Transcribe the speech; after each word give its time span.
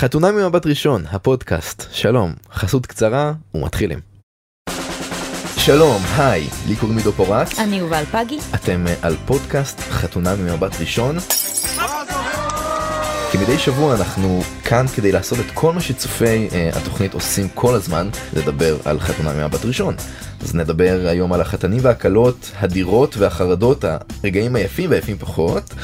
חתונה 0.00 0.32
ממבט 0.32 0.66
ראשון, 0.66 1.04
הפודקאסט. 1.10 1.86
שלום, 1.92 2.32
חסות 2.52 2.86
קצרה 2.86 3.32
ומתחילים. 3.54 3.98
שלום, 5.56 6.02
היי, 6.16 6.48
לי 6.68 6.76
קוראים 6.76 6.98
עידו 6.98 7.12
פורט. 7.12 7.48
אני 7.58 7.76
יובל 7.76 8.04
פגי. 8.04 8.38
אתם 8.54 8.86
אה, 8.86 8.94
על 9.02 9.16
פודקאסט 9.26 9.80
חתונה 9.80 10.34
ממבט 10.36 10.80
ראשון. 10.80 11.16
כמדי 13.32 13.58
שבוע 13.58 13.94
אנחנו 13.94 14.42
כאן 14.70 14.86
כדי 14.86 15.12
לעשות 15.12 15.38
את 15.40 15.50
כל 15.54 15.72
מה 15.72 15.80
שצופי 15.80 16.48
uh, 16.50 16.78
התוכנית 16.78 17.14
עושים 17.14 17.48
כל 17.54 17.74
הזמן, 17.74 18.08
לדבר 18.36 18.76
על 18.84 19.00
חתונה 19.00 19.32
ממבט 19.32 19.64
ראשון. 19.64 19.94
אז 20.42 20.54
נדבר 20.54 21.06
היום 21.06 21.32
על 21.32 21.40
החתנים 21.40 21.78
והכלות, 21.82 22.50
הדירות 22.58 23.16
והחרדות, 23.16 23.84
הרגעים 23.84 24.56
היפים 24.56 24.90
והיפים 24.90 25.18
פחות, 25.18 25.74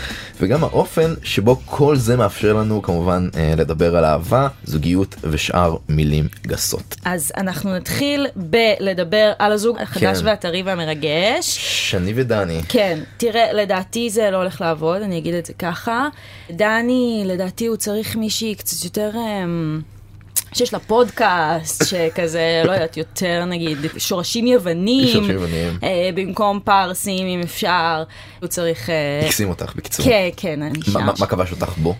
וגם 0.41 0.65
האופן 0.65 1.15
שבו 1.23 1.61
כל 1.65 1.97
זה 1.97 2.17
מאפשר 2.17 2.53
לנו 2.53 2.83
כמובן 2.83 3.29
uh, 3.33 3.37
לדבר 3.57 3.97
על 3.97 4.05
אהבה, 4.05 4.49
זוגיות 4.65 5.15
ושאר 5.23 5.77
מילים 5.89 6.29
גסות. 6.47 6.97
אז 7.05 7.33
אנחנו 7.37 7.77
נתחיל 7.77 8.27
בלדבר 8.37 9.33
על 9.39 9.53
הזוג 9.53 9.79
החדש 9.79 10.19
כן. 10.19 10.27
והטרי 10.27 10.63
והמרגש. 10.63 11.59
שני 11.91 12.13
ודני. 12.17 12.61
כן, 12.69 12.99
תראה, 13.17 13.53
לדעתי 13.53 14.11
זה 14.11 14.31
לא 14.31 14.37
הולך 14.37 14.61
לעבוד, 14.61 15.03
אני 15.03 15.19
אגיד 15.19 15.35
את 15.35 15.47
זה 15.47 15.53
ככה. 15.53 16.09
דני, 16.51 17.23
לדעתי 17.27 17.67
הוא 17.67 17.77
צריך 17.77 18.17
מישהי 18.17 18.55
קצת 18.55 18.76
יותר... 18.85 19.11
Um, 19.15 19.83
שיש 20.57 20.73
לה 20.73 20.79
פודקאסט, 20.79 21.85
שכזה, 21.87 22.63
לא 22.65 22.73
יודעת, 22.73 22.97
יותר 22.97 23.45
נגיד, 23.45 23.79
שורשים 23.99 24.47
יוונים. 24.47 25.09
שורשים 25.09 25.35
יוונים. 25.35 25.79
אה, 25.83 26.11
במקום 26.15 26.61
פרסים, 26.65 27.27
אם 27.27 27.41
אפשר. 27.41 28.03
הוא 28.41 28.49
צריך... 28.49 28.91
אה... 28.91 29.27
הקסים 29.27 29.49
אותך, 29.49 29.77
בקיצור. 29.77 30.07
כן, 30.07 30.29
כן, 30.37 30.63
אני 30.63 30.83
שם. 30.83 31.07
מה 31.19 31.27
כבש 31.27 31.53
אותך 31.53 31.79
בו? 31.79 31.95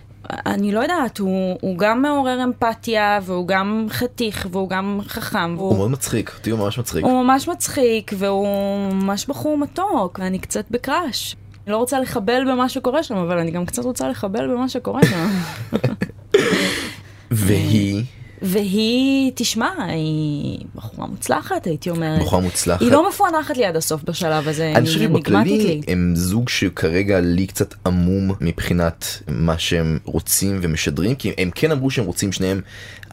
אני 0.47 0.73
לא 0.73 0.81
יודעת, 0.81 1.19
הוא, 1.19 1.59
הוא 1.61 1.79
גם 1.79 2.03
מעורר 2.03 2.45
אמפתיה, 2.45 3.19
והוא 3.23 3.49
גם 3.49 3.87
חתיך, 3.91 4.47
והוא 4.51 4.71
גם 4.71 5.01
חכם. 5.07 5.55
והוא... 5.57 5.69
הוא 5.69 5.79
מאוד 5.79 5.91
מצחיק, 5.91 6.33
אותי 6.39 6.51
הוא 6.51 6.59
ממש 6.59 6.79
מצחיק. 6.79 7.05
הוא 7.05 7.23
ממש 7.23 7.49
מצחיק, 7.49 8.13
והוא 8.19 8.49
ממש 8.93 9.27
בחור 9.27 9.59
מתוק, 9.59 10.19
ואני 10.23 10.39
קצת 10.39 10.65
בקראש. 10.71 11.37
אני 11.67 11.73
לא 11.73 11.79
רוצה 11.79 12.01
לחבל 12.01 12.43
במה 12.53 12.69
שקורה 12.69 13.03
שם, 13.03 13.17
אבל 13.17 13.39
אני 13.39 13.51
גם 13.51 13.67
קצת 13.67 13.85
רוצה 13.85 14.09
לחבל 14.09 14.47
במה 14.47 14.69
שקורה 14.69 15.01
שם. 15.05 15.29
והיא? 17.31 18.05
והיא, 18.43 19.33
תשמע, 19.35 19.71
היא 19.89 20.59
בחורה 20.75 21.07
מוצלחת, 21.07 21.67
הייתי 21.67 21.91
אומרת. 21.91 22.21
בחורה 22.21 22.43
מוצלחת. 22.43 22.81
היא 22.81 22.93
לא 22.93 23.09
מפוענחת 23.09 23.57
לי 23.57 23.65
עד 23.65 23.77
הסוף 23.77 24.03
בשלב 24.03 24.49
הזה, 24.49 24.73
אני 24.77 24.87
חושב 24.87 25.01
שבכללי 25.01 25.81
הם 25.89 26.13
זוג 26.17 26.49
שכרגע 26.49 27.21
לי 27.21 27.47
קצת 27.47 27.75
עמום 27.87 28.33
מבחינת 28.41 29.23
מה 29.29 29.59
שהם 29.59 29.99
רוצים 30.05 30.59
ומשדרים, 30.63 31.15
כי 31.15 31.33
הם 31.39 31.51
כן 31.55 31.73
אמרו 31.73 31.91
שהם 31.91 32.05
רוצים 32.05 32.33
שניהם 32.33 32.61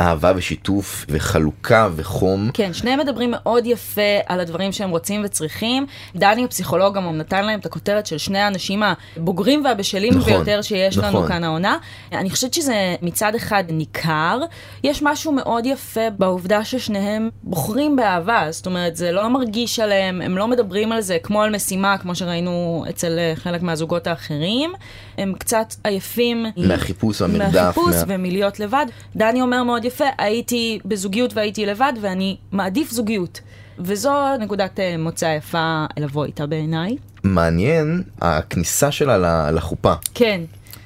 אהבה 0.02 0.34
ושיתוף 0.36 1.06
וחלוקה 1.10 1.90
וחום. 1.96 2.52
כן, 2.54 2.74
שניהם 2.74 3.00
מדברים 3.00 3.32
מאוד 3.32 3.66
יפה 3.66 4.02
על 4.26 4.40
הדברים 4.40 4.72
שהם 4.72 4.90
רוצים 4.90 5.22
וצריכים. 5.26 5.86
דני 6.16 6.46
הפסיכולוג 6.46 6.96
גם 6.96 7.18
נתן 7.18 7.46
להם 7.46 7.60
את 7.60 7.66
הכותרת 7.66 8.06
של 8.06 8.18
שני 8.18 8.40
האנשים 8.40 8.84
הבוגרים 9.18 9.66
והבשלים 9.66 10.14
נכון, 10.14 10.34
ביותר 10.34 10.62
שיש 10.62 10.98
נכון. 10.98 11.10
לנו 11.10 11.28
כאן 11.28 11.44
העונה. 11.44 11.78
אני 12.12 12.30
חושבת 12.30 12.54
שזה 12.54 12.96
מצד 13.02 13.36
אחד 13.36 13.64
ניכר, 13.70 14.40
יש 14.84 15.02
משהו 15.14 15.32
מאוד 15.32 15.66
יפה 15.66 16.10
בעובדה 16.18 16.64
ששניהם 16.64 17.30
בוחרים 17.44 17.96
באהבה, 17.96 18.48
זאת 18.50 18.66
אומרת, 18.66 18.96
זה 18.96 19.12
לא 19.12 19.28
מרגיש 19.28 19.80
עליהם, 19.80 20.22
הם 20.22 20.38
לא 20.38 20.48
מדברים 20.48 20.92
על 20.92 21.02
זה 21.02 21.18
כמו 21.24 21.42
על 21.42 21.56
משימה, 21.56 21.98
כמו 21.98 22.16
שראינו 22.16 22.86
אצל 22.90 23.20
אה, 23.20 23.34
חלק 23.36 23.62
מהזוגות 23.62 24.08
האחרים. 24.08 24.74
הם 25.18 25.34
קצת 25.40 25.76
עייפים. 25.84 26.46
מהחיפוש 26.58 27.22
והמרדף. 27.22 27.54
מהחיפוש 27.54 27.96
מה... 27.96 28.04
ומלהיות 28.08 28.60
לבד. 28.60 28.86
דני 29.16 29.42
אומר 29.42 29.64
מאוד 29.64 29.86
יפה, 29.86 30.06
הייתי 30.18 30.80
בזוגיות 30.86 31.34
והייתי 31.34 31.66
לבד, 31.66 31.94
ואני 32.02 32.38
מעדיף 32.52 32.92
זוגיות. 32.92 33.42
וזו 33.80 34.38
נקודת 34.40 34.80
אה, 34.80 34.96
מוצא 34.98 35.36
יפה 35.38 35.86
לבוא 36.00 36.26
איתה 36.26 36.46
בעיניי. 36.46 36.98
מעניין 37.24 38.04
הכניסה 38.22 38.92
שלה 38.92 39.52
לחופה. 39.52 39.94
כן. 40.14 40.42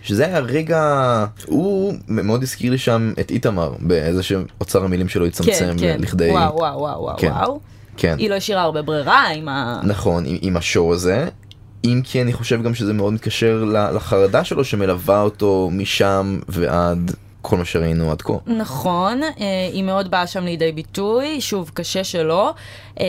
שזה 0.07 0.25
היה 0.25 0.39
רגע, 0.39 1.25
הוא 1.45 1.93
מאוד 2.07 2.43
הזכיר 2.43 2.71
לי 2.71 2.77
שם 2.77 3.13
את 3.19 3.31
איתמר 3.31 3.73
באיזה 3.79 4.23
שאוצר 4.23 4.83
המילים 4.83 5.09
שלו 5.09 5.25
הצטמצם 5.25 5.65
כן, 5.77 5.77
כן. 5.77 5.97
לכדי... 5.99 6.31
וואו 6.31 6.55
וואו 6.55 6.79
וואו 6.79 7.17
כן. 7.17 7.31
וואו. 7.31 7.59
כן. 7.97 8.15
היא 8.17 8.29
לא 8.29 8.35
השאירה 8.35 8.61
הרבה 8.61 8.81
ברירה 8.81 9.27
עם 9.27 9.49
ה... 9.49 9.81
נכון, 9.83 10.23
עם, 10.25 10.37
עם 10.41 10.57
השואו 10.57 10.93
הזה. 10.93 11.27
אם 11.85 12.01
כי 12.03 12.21
אני 12.21 12.33
חושב 12.33 12.63
גם 12.63 12.75
שזה 12.75 12.93
מאוד 12.93 13.13
מתקשר 13.13 13.63
לחרדה 13.95 14.43
שלו 14.43 14.63
שמלווה 14.63 15.21
אותו 15.21 15.69
משם 15.71 16.39
ועד 16.47 17.11
כל 17.41 17.57
מה 17.57 17.65
שראינו 17.65 18.11
עד 18.11 18.21
כה. 18.21 18.33
נכון, 18.45 19.23
אה, 19.23 19.29
היא 19.73 19.83
מאוד 19.83 20.11
באה 20.11 20.27
שם 20.27 20.43
לידי 20.43 20.71
ביטוי, 20.71 21.41
שוב, 21.41 21.71
קשה 21.73 22.03
שלא. 22.03 22.53
אה, 22.99 23.05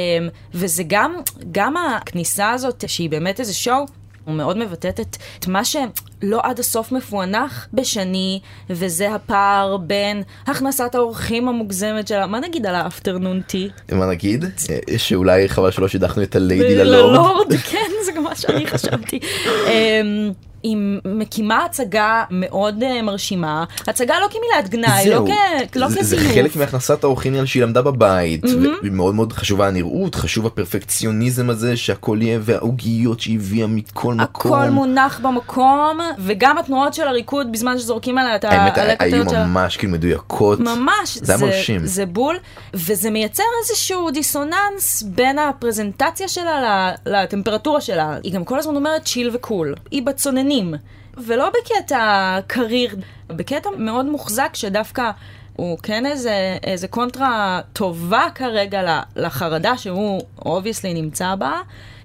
וזה 0.55 0.83
גם, 0.87 1.15
גם 1.53 1.75
הכניסה 1.77 2.51
הזאת, 2.51 2.85
שהיא 2.87 3.11
באמת 3.11 3.41
איזה 3.41 3.55
שואו, 3.55 3.87
הוא 4.29 4.37
מאוד 4.37 4.59
מבטאת 4.59 5.01
את, 5.01 5.17
את 5.39 5.47
מה 5.47 5.65
שלא 5.65 6.41
עד 6.43 6.59
הסוף 6.59 6.93
מפוענח 6.93 7.69
בשני, 7.73 8.41
וזה 8.71 9.15
הפער 9.15 9.77
בין 9.77 10.23
הכנסת 10.47 10.95
האורחים 10.95 11.49
המוגזמת 11.49 12.09
שלה. 12.09 12.27
מה 12.27 12.41
נגיד 12.41 12.67
על 12.67 12.75
האפטרנון 12.75 13.41
טי? 13.41 13.69
מה 13.93 14.07
נגיד? 14.07 14.45
אה, 14.45 14.99
שאולי 14.99 15.49
חבל 15.49 15.71
שלא 15.71 15.89
שידכנו 15.89 16.23
את 16.23 16.37
הליידי 16.37 16.77
ללורד. 16.77 17.13
ללורד, 17.13 17.53
כן, 17.71 17.91
זה 18.05 18.13
גם 18.13 18.23
מה 18.23 18.37
שאני 18.37 18.67
חשבתי. 18.67 19.21
היא 20.63 20.77
מקימה 21.05 21.65
הצגה 21.65 22.25
מאוד 22.31 22.83
uh, 22.83 23.03
מרשימה, 23.03 23.65
הצגה 23.87 24.15
לא 24.21 24.27
כמילת 24.31 24.71
גנאי, 24.71 25.11
לא, 25.11 25.25
כ... 25.27 25.77
לא 25.77 25.87
כזיוף. 25.87 26.03
זה 26.03 26.35
חלק 26.35 26.57
מהכנסת 26.57 27.05
האורחים 27.05 27.47
שהיא 27.47 27.63
למדה 27.63 27.83
בבית, 27.83 28.45
mm-hmm. 28.45 28.49
ומאוד 28.83 29.15
מאוד 29.15 29.33
חשובה 29.33 29.69
הנראות, 29.69 30.15
חשוב 30.15 30.47
הפרפקציוניזם 30.47 31.51
הזה 31.51 31.77
שהכל 31.77 32.19
יהיה, 32.21 32.39
והעוגיות 32.43 33.21
שהיא 33.21 33.37
הביאה 33.37 33.67
מכל 33.67 34.15
מקום. 34.15 34.53
הכל 34.53 34.71
מונח 34.71 35.21
במקום, 35.23 35.99
וגם 36.19 36.59
התנועות 36.59 36.95
של 36.95 37.09
הריקוד 37.09 37.53
בזמן 37.53 37.79
שזורקים 37.79 38.19
עליה 38.19 38.37
את 38.37 38.45
האמת, 38.45 38.79
היו 38.99 39.25
ממש 39.25 39.77
כאילו 39.77 39.93
מדויקות. 39.93 40.61
ממש. 40.61 41.19
זה 41.23 41.35
היה 41.35 41.47
מרשים. 41.47 41.87
זה 41.87 42.07
בול, 42.07 42.37
וזה 42.75 43.11
מייצר 43.11 43.43
איזשהו 43.63 44.11
דיסוננס 44.11 45.03
בין 45.03 45.39
הפרזנטציה 45.39 46.29
שלה 46.29 46.93
לטמפרטורה 47.07 47.81
שלה. 47.81 48.17
היא 48.23 48.33
גם 48.33 48.45
כל 48.45 48.59
הזמן 48.59 48.77
אומרת 48.77 49.05
צ'יל 49.05 49.31
וקול. 49.33 49.75
היא 49.91 50.03
בצוננים. 50.03 50.48
עניינים, 50.51 50.75
ולא 51.17 51.51
בקטע 51.51 52.39
קריר, 52.47 52.97
בקטע 53.29 53.71
מאוד 53.77 54.07
מוחזק 54.07 54.51
שדווקא 54.55 55.11
הוא 55.57 55.79
כן 55.83 56.07
איזה, 56.07 56.57
איזה 56.65 56.89
קונטרה 56.89 57.61
טובה 57.73 58.27
כרגע 58.35 59.01
לחרדה 59.17 59.77
שהוא 59.77 60.21
obviously 60.47 60.95
נמצא 60.95 61.35
בה. 61.35 61.53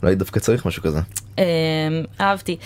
אולי 0.04 0.16
דווקא 0.16 0.40
צריך 0.40 0.66
משהו 0.66 0.84
כזה. 0.84 1.00
אמ, 1.38 1.44
אהבתי. 2.22 2.58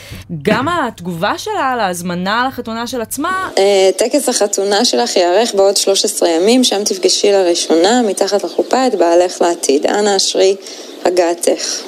גם 0.42 0.68
התגובה 0.88 1.38
שלה 1.38 1.72
על 1.74 1.80
ההזמנה 1.80 2.48
לחתונה 2.48 2.88
של 2.88 3.02
עצמה... 3.02 3.50
אה, 3.58 3.90
טקס 3.98 4.30
החתונה 4.30 4.86
שלך 4.86 5.16
ייערך 5.16 5.56
בעוד 5.56 5.78
13 5.78 6.30
ימים, 6.30 6.64
שם 6.64 6.84
תפגשי 6.84 7.32
לראשונה 7.32 8.02
מתחת 8.08 8.44
לחופה 8.44 8.88
את 8.88 8.96
בעלך 8.96 9.42
לעתיד. 9.42 9.86
אנא 9.86 10.18
אשרי 10.18 10.56
הגעתך. 11.06 11.82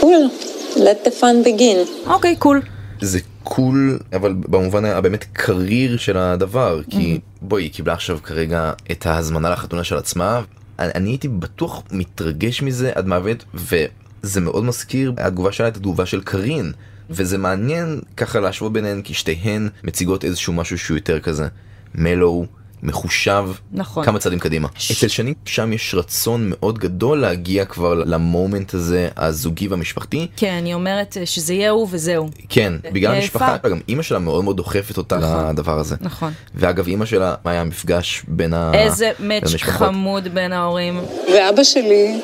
Cool. 0.00 0.45
Let 0.76 1.06
the 1.06 1.20
fun 1.20 1.46
begin. 1.46 2.10
אוקיי, 2.10 2.36
cool. 2.36 2.62
זה 3.00 3.18
cool, 3.42 3.98
אבל 4.12 4.34
במובן 4.38 4.84
הבאמת 4.84 5.24
קריר 5.32 5.96
של 5.96 6.16
הדבר, 6.16 6.80
כי 6.90 7.14
mm-hmm. 7.16 7.38
בואי, 7.42 7.62
היא 7.62 7.72
קיבלה 7.72 7.92
עכשיו 7.92 8.18
כרגע 8.22 8.72
את 8.90 9.06
ההזמנה 9.06 9.50
לחתונה 9.50 9.84
של 9.84 9.96
עצמה. 9.96 10.40
אני, 10.78 10.90
אני 10.94 11.10
הייתי 11.10 11.28
בטוח 11.28 11.82
מתרגש 11.92 12.62
מזה 12.62 12.92
עד 12.94 13.06
מוות, 13.06 13.44
וזה 13.54 14.40
מאוד 14.40 14.64
מזכיר 14.64 15.12
התגובה 15.18 15.52
שלה 15.52 15.68
את 15.68 15.76
התגובה 15.76 16.06
של 16.06 16.20
קארין. 16.20 16.72
וזה 17.10 17.38
מעניין 17.38 18.00
ככה 18.16 18.40
להשוות 18.40 18.72
ביניהן 18.72 19.02
כי 19.02 19.14
שתיהן 19.14 19.68
מציגות 19.84 20.24
איזשהו 20.24 20.52
משהו 20.52 20.78
שהוא 20.78 20.96
יותר 20.96 21.20
כזה 21.20 21.48
מלואו 21.94 22.46
מחושב 22.82 23.48
נכון. 23.72 24.04
כמה 24.04 24.18
צעדים 24.18 24.38
קדימה. 24.38 24.68
ש... 24.78 24.90
אצל 24.90 25.08
שני 25.08 25.34
שם 25.44 25.72
יש 25.72 25.94
רצון 25.94 26.52
מאוד 26.54 26.78
גדול 26.78 27.20
להגיע 27.20 27.64
כבר 27.64 27.94
למומנט 27.94 28.74
הזה 28.74 29.08
הזוגי 29.16 29.68
והמשפחתי. 29.68 30.26
כן, 30.36 30.52
אני 30.52 30.74
אומרת 30.74 31.16
שזה 31.24 31.54
יהיה 31.54 31.70
הוא 31.70 31.88
וזהו. 31.90 32.28
כן, 32.48 32.72
בגלל 32.92 33.14
המשפחה, 33.14 33.56
גם 33.56 33.80
אימא 33.88 34.02
שלה 34.02 34.18
מאוד 34.18 34.44
מאוד 34.44 34.56
דוחפת 34.56 34.98
אותה 34.98 35.16
נכון, 35.16 35.48
לדבר 35.48 35.78
הזה. 35.78 35.96
נכון. 36.00 36.32
ואגב, 36.54 36.86
אימא 36.86 37.04
שלה, 37.04 37.34
מה 37.44 37.50
היה 37.50 37.60
המפגש 37.60 38.22
בין 38.28 38.54
ה... 38.54 38.72
איזה 38.74 39.10
מאץ' 39.20 39.56
חמוד 39.56 40.28
בין 40.34 40.52
ההורים. 40.52 41.00
ואבא 41.32 41.64
שלי 41.64 42.20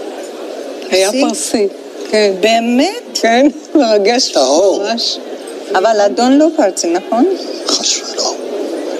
היה 0.90 1.10
פרסי. 1.12 1.68
כן. 2.10 2.34
באמת? 2.40 3.18
כן, 3.22 3.48
מרגש 3.74 4.32
ממש. 4.36 5.18
אבל 5.72 6.00
אדון 6.06 6.38
לא 6.38 6.48
פרסי, 6.56 6.92
נכון? 6.92 7.26
חס 7.68 7.80
ושלום. 7.80 8.41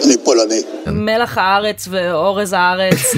אני 0.07 0.17
פולני. 0.25 0.63
מלח 0.87 1.39
הארץ 1.39 1.89
ואורז 1.91 2.53
הארץ, 2.53 3.15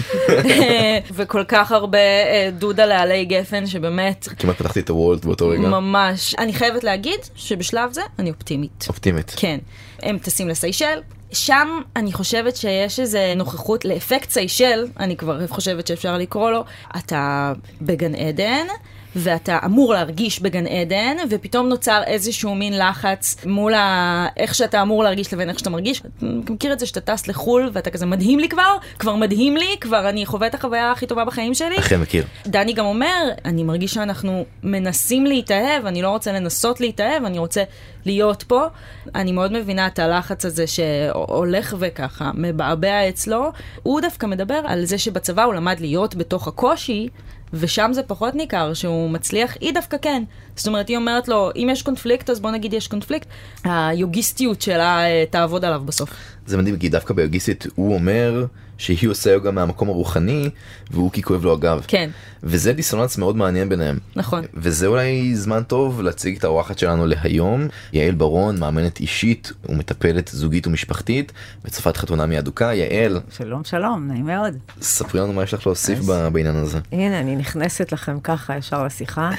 וכל 1.17 1.45
כך 1.49 1.73
הרבה 1.73 1.99
אה, 1.99 2.51
דודה 2.53 2.87
לעלי 2.87 3.25
גפן 3.25 3.67
שבאמת... 3.67 4.29
כמעט 4.39 4.57
פתחתי 4.57 4.81
את 4.81 4.89
הוולט 4.89 5.25
באותו 5.25 5.49
רגע. 5.49 5.69
ממש. 5.69 6.35
אני 6.39 6.53
חייבת 6.53 6.85
להגיד 6.85 7.21
שבשלב 7.37 7.93
זה 7.93 8.03
אני 8.19 8.31
אופטימית. 8.31 8.85
אופטימית. 8.89 9.33
כן. 9.37 9.59
הם 10.03 10.19
טסים 10.19 10.49
לסיישל, 10.49 11.01
שם 11.33 11.69
אני 11.97 12.13
חושבת 12.13 12.57
שיש 12.57 13.01
איזה 13.01 13.33
נוכחות 13.37 13.85
לאפקט 13.85 14.31
סיישל, 14.31 14.87
אני 14.99 15.17
כבר 15.17 15.47
חושבת 15.47 15.87
שאפשר 15.87 16.19
לקרוא 16.19 16.51
לו, 16.51 16.65
אתה 16.97 17.53
בגן 17.83 18.15
עדן. 18.15 18.67
ואתה 19.17 19.59
אמור 19.65 19.93
להרגיש 19.93 20.41
בגן 20.41 20.67
עדן, 20.67 21.17
ופתאום 21.31 21.69
נוצר 21.69 22.03
איזשהו 22.07 22.55
מין 22.55 22.79
לחץ 22.79 23.37
מול 23.47 23.75
ה... 23.75 24.27
איך 24.37 24.55
שאתה 24.55 24.83
אמור 24.83 25.03
להרגיש 25.05 25.35
לבין 25.35 25.49
איך 25.49 25.59
שאתה 25.59 25.71
מרגיש. 25.71 26.03
אתה 26.45 26.53
מכיר 26.53 26.73
את 26.73 26.79
זה 26.79 26.87
שאתה 26.87 27.01
טס 27.01 27.29
לחו"ל 27.29 27.71
ואתה 27.73 27.91
כזה 27.91 28.07
מדהים 28.07 28.39
לי 28.39 28.49
כבר, 28.49 28.77
כבר 28.99 29.15
מדהים 29.15 29.57
לי, 29.57 29.77
כבר 29.81 30.09
אני 30.09 30.27
חווה 30.27 30.47
את 30.47 30.55
החוויה 30.55 30.93
הכי 30.93 31.07
טובה 31.07 31.25
בחיים 31.25 31.55
שלי. 31.55 31.79
אכן 31.79 32.01
מכיר. 32.01 32.25
דני 32.47 32.73
גם 32.73 32.85
אומר, 32.85 33.29
אני 33.45 33.63
מרגיש 33.63 33.95
שאנחנו 33.95 34.45
מנסים 34.63 35.27
להתאהב, 35.27 35.87
אני 35.87 36.03
לא 36.03 36.09
רוצה 36.09 36.33
לנסות 36.33 36.81
להתאהב, 36.81 37.25
אני 37.25 37.39
רוצה 37.39 37.63
להיות 38.05 38.43
פה. 38.43 38.67
אני 39.15 39.33
מאוד 39.33 39.53
מבינה 39.53 39.87
את 39.87 39.99
הלחץ 39.99 40.45
הזה 40.45 40.67
שהולך 40.67 41.77
וככה 41.79 42.31
מבעבע 42.35 43.09
אצלו. 43.09 43.53
הוא 43.83 44.01
דווקא 44.01 44.27
מדבר 44.27 44.61
על 44.65 44.85
זה 44.85 44.99
שבצבא 44.99 45.43
הוא 45.43 45.55
למד 45.55 45.81
להיות 45.81 46.15
בתוך 46.15 46.49
הקושי. 46.49 47.09
ושם 47.55 47.91
זה 47.93 48.03
פחות 48.03 48.35
ניכר 48.35 48.75
שהוא 48.75 49.11
מצליח, 49.11 49.57
היא 49.61 49.75
דווקא 49.75 49.97
כן. 50.03 50.23
זאת 50.57 50.67
אומרת, 50.67 50.89
היא 50.89 50.97
אומרת 50.97 51.29
לו, 51.29 51.51
אם 51.57 51.69
יש 51.73 51.83
קונפליקט, 51.83 52.31
אז 52.31 52.41
בוא 52.41 52.51
נגיד 52.51 52.73
יש 52.73 52.89
קונפליקט, 52.89 53.29
היוגיסטיות 53.65 54.63
שלה 54.63 55.05
אה, 55.05 55.25
תעבוד 55.31 55.65
עליו 55.65 55.83
בסוף. 55.85 56.11
זה 56.47 56.57
מדהים, 56.57 56.79
כי 56.79 56.89
דווקא 56.89 57.15
ביוגיסטית 57.15 57.67
הוא 57.75 57.95
אומר 57.95 58.47
שהיא 58.79 59.11
עושה 59.11 59.31
יוגה 59.31 59.51
מהמקום 59.51 59.89
הרוחני, 59.89 60.51
והוא 60.91 61.11
כי 61.11 61.23
כואב 61.23 61.45
לו 61.45 61.53
הגב. 61.53 61.85
כן. 61.87 62.11
וזה 62.43 62.73
דיסוננס 62.73 63.19
מאוד 63.19 63.37
מעניין 63.37 63.69
ביניהם. 63.69 63.99
נכון. 64.17 64.45
וזה 64.55 64.87
אולי 64.87 65.37
זמן 65.37 65.63
טוב 65.63 66.03
להציג 66.03 66.37
את 66.37 66.45
האורחת 66.45 66.79
שלנו 66.79 67.07
להיום, 67.07 67.67
יעל 67.93 68.15
ברון, 68.15 68.59
מאמנת 68.59 69.01
אישית 69.01 69.53
ומטפלת 69.69 70.31
זוגית 70.33 70.67
ומשפחתית, 70.67 71.33
וצופת 71.65 71.97
חתונה 71.97 72.27
מאדוקה. 72.27 72.75
יעל. 72.75 73.21
שלום, 73.31 73.65
שלום, 73.65 74.09
נעים 74.09 74.27
מאוד. 74.27 74.55
ספרי 74.81 75.21
לנו 75.21 75.33
מה 75.33 75.43
יש 75.43 75.55
לך 75.55 75.67
להוסיף 75.67 75.99
אז... 75.99 76.13
בעניין 76.33 76.57
הזה. 76.57 76.79
הנה, 76.93 77.21
אני 77.21 77.37
נכנסת 77.37 77.93
לכם 77.93 78.21
ככה 78.21 78.57
ישר 78.57 78.85
לשיחה. 78.85 79.31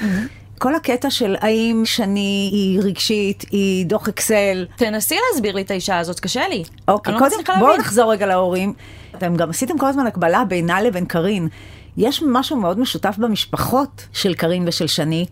כל 0.58 0.74
הקטע 0.74 1.10
של 1.10 1.36
האם 1.40 1.82
שני 1.84 2.50
היא 2.52 2.80
רגשית, 2.82 3.44
היא 3.50 3.86
דוח 3.86 4.08
אקסל. 4.08 4.66
תנסי 4.76 5.16
להסביר 5.30 5.54
לי 5.54 5.62
את 5.62 5.70
האישה 5.70 5.98
הזאת, 5.98 6.20
קשה 6.20 6.48
לי. 6.48 6.64
אוקיי, 6.88 7.14
לא 7.14 7.18
קודם 7.18 7.36
בואו 7.58 7.76
נחזור 7.76 8.12
רגע 8.12 8.26
להורים. 8.26 8.72
אתם 9.14 9.36
גם 9.36 9.50
עשיתם 9.50 9.78
כל 9.78 9.86
הזמן 9.86 10.06
הקבלה 10.06 10.44
בינה 10.44 10.82
לבין 10.82 11.04
קארין. 11.04 11.48
יש 11.96 12.22
משהו 12.26 12.56
מאוד 12.56 12.78
משותף 12.78 13.14
במשפחות 13.18 14.06
של 14.12 14.34
קארין 14.34 14.64
ושל 14.68 14.86
שני. 14.86 15.26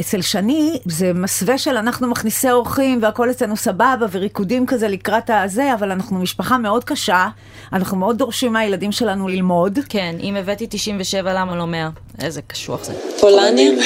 אצל 0.00 0.20
שני 0.20 0.78
זה 0.84 1.12
מסווה 1.14 1.58
של 1.58 1.76
אנחנו 1.76 2.08
מכניסי 2.08 2.50
אורחים 2.50 2.98
והכל 3.02 3.30
אצלנו 3.30 3.56
סבבה 3.56 4.06
וריקודים 4.10 4.66
כזה 4.66 4.88
לקראת 4.88 5.30
הזה, 5.30 5.74
אבל 5.74 5.90
אנחנו 5.90 6.18
משפחה 6.18 6.58
מאוד 6.58 6.84
קשה, 6.84 7.28
אנחנו 7.72 7.96
מאוד 7.96 8.18
דורשים 8.18 8.52
מהילדים 8.52 8.92
שלנו 8.92 9.28
ללמוד. 9.28 9.78
כן, 9.88 10.16
אם 10.20 10.36
הבאתי 10.36 10.66
97 10.70 11.32
למה 11.34 11.56
לא 11.56 11.66
100? 11.66 11.88
איזה 12.20 12.42
קשוח 12.42 12.84
זה. 12.84 12.92
פולנים? 13.20 13.78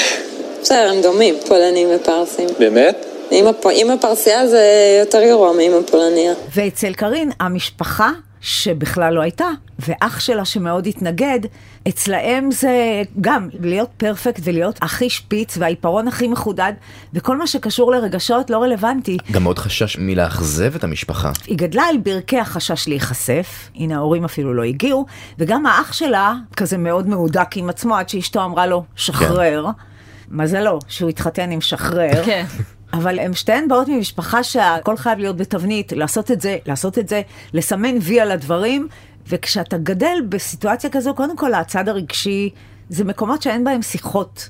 בסדר, 0.61 0.91
הם 0.95 1.01
דומים, 1.01 1.35
פולנים 1.47 1.87
ופרסים. 1.95 2.49
באמת? 2.59 3.05
אימא 3.31 3.95
פרסיה 4.01 4.47
זה 4.47 4.63
יותר 4.99 5.21
גרוע 5.29 5.53
מאימא 5.53 5.77
פולניה. 5.91 6.33
ואצל 6.55 6.93
קארין, 6.93 7.31
המשפחה 7.39 8.09
שבכלל 8.41 9.13
לא 9.13 9.21
הייתה, 9.21 9.47
ואח 9.79 10.19
שלה 10.19 10.45
שמאוד 10.45 10.87
התנגד, 10.87 11.39
אצלהם 11.87 12.51
זה 12.51 13.01
גם 13.21 13.49
להיות 13.59 13.89
פרפקט 13.97 14.41
ולהיות 14.43 14.79
הכי 14.81 15.09
שפיץ 15.09 15.57
והעיפרון 15.57 16.07
הכי 16.07 16.27
מחודד, 16.27 16.73
וכל 17.13 17.37
מה 17.37 17.47
שקשור 17.47 17.91
לרגשות 17.91 18.49
לא 18.49 18.57
רלוונטי. 18.57 19.17
גם 19.31 19.43
מאוד 19.43 19.59
חשש 19.59 19.97
מלאכזב 19.99 20.75
את 20.75 20.83
המשפחה. 20.83 21.31
היא 21.47 21.57
גדלה 21.57 21.83
על 21.83 21.97
ברכי 21.97 22.39
החשש 22.39 22.87
להיחשף, 22.87 23.69
הנה 23.75 23.95
ההורים 23.95 24.25
אפילו 24.25 24.53
לא 24.53 24.63
הגיעו, 24.63 25.05
וגם 25.39 25.65
האח 25.65 25.93
שלה 25.93 26.33
כזה 26.57 26.77
מאוד 26.77 27.07
מהודק 27.07 27.57
עם 27.57 27.69
עצמו 27.69 27.95
עד 27.95 28.09
שאשתו 28.09 28.43
אמרה 28.43 28.67
לו, 28.67 28.83
שחרר. 28.95 29.65
כן. 29.65 29.90
מזלו 30.31 30.79
שהוא 30.87 31.09
התחתן 31.09 31.51
עם 31.51 31.61
שחרר. 31.61 32.25
כן. 32.25 32.45
אבל 32.93 33.19
הן 33.19 33.33
שתיהן 33.33 33.67
באות 33.67 33.87
ממשפחה 33.87 34.43
שהכל 34.43 34.97
חייב 34.97 35.19
להיות 35.19 35.37
בתבנית, 35.37 35.91
לעשות 35.91 36.31
את 36.31 36.41
זה, 36.41 36.57
לעשות 36.65 36.97
את 36.97 37.09
זה, 37.09 37.21
לסמן 37.53 37.95
וי 38.01 38.19
על 38.19 38.31
הדברים, 38.31 38.87
וכשאתה 39.27 39.77
גדל 39.77 40.17
בסיטואציה 40.29 40.89
כזו, 40.89 41.13
קודם 41.13 41.37
כל 41.37 41.53
הצד 41.53 41.89
הרגשי, 41.89 42.49
זה 42.89 43.03
מקומות 43.03 43.41
שאין 43.41 43.63
בהם 43.63 43.81
שיחות. 43.81 44.49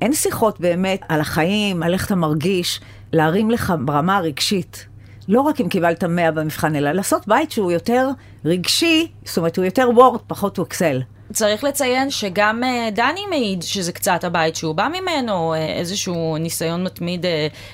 אין 0.00 0.12
שיחות 0.12 0.60
באמת 0.60 1.00
על 1.08 1.20
החיים, 1.20 1.82
על 1.82 1.92
איך 1.92 2.06
אתה 2.06 2.14
מרגיש, 2.14 2.80
להרים 3.12 3.50
לך 3.50 3.74
ברמה 3.84 4.16
הרגשית. 4.16 4.86
לא 5.28 5.40
רק 5.40 5.60
אם 5.60 5.68
קיבלת 5.68 6.04
100 6.04 6.30
במבחן, 6.30 6.76
אלא 6.76 6.92
לעשות 6.92 7.28
בית 7.28 7.50
שהוא 7.50 7.72
יותר 7.72 8.08
רגשי, 8.44 9.12
זאת 9.24 9.38
אומרת, 9.38 9.56
הוא 9.56 9.64
יותר 9.64 9.88
וורד, 9.94 10.20
פחות 10.26 10.56
הוא 10.58 10.66
אקסל. 10.66 11.02
צריך 11.32 11.64
לציין 11.64 12.10
שגם 12.10 12.62
uh, 12.62 12.90
דני 12.90 13.26
מעיד 13.30 13.62
שזה 13.62 13.92
קצת 13.92 14.24
הבית 14.24 14.56
שהוא 14.56 14.74
בא 14.74 14.88
ממנו, 14.88 15.54
uh, 15.54 15.56
איזשהו 15.56 16.36
ניסיון 16.36 16.84
מתמיד 16.84 17.24
uh, 17.24 17.28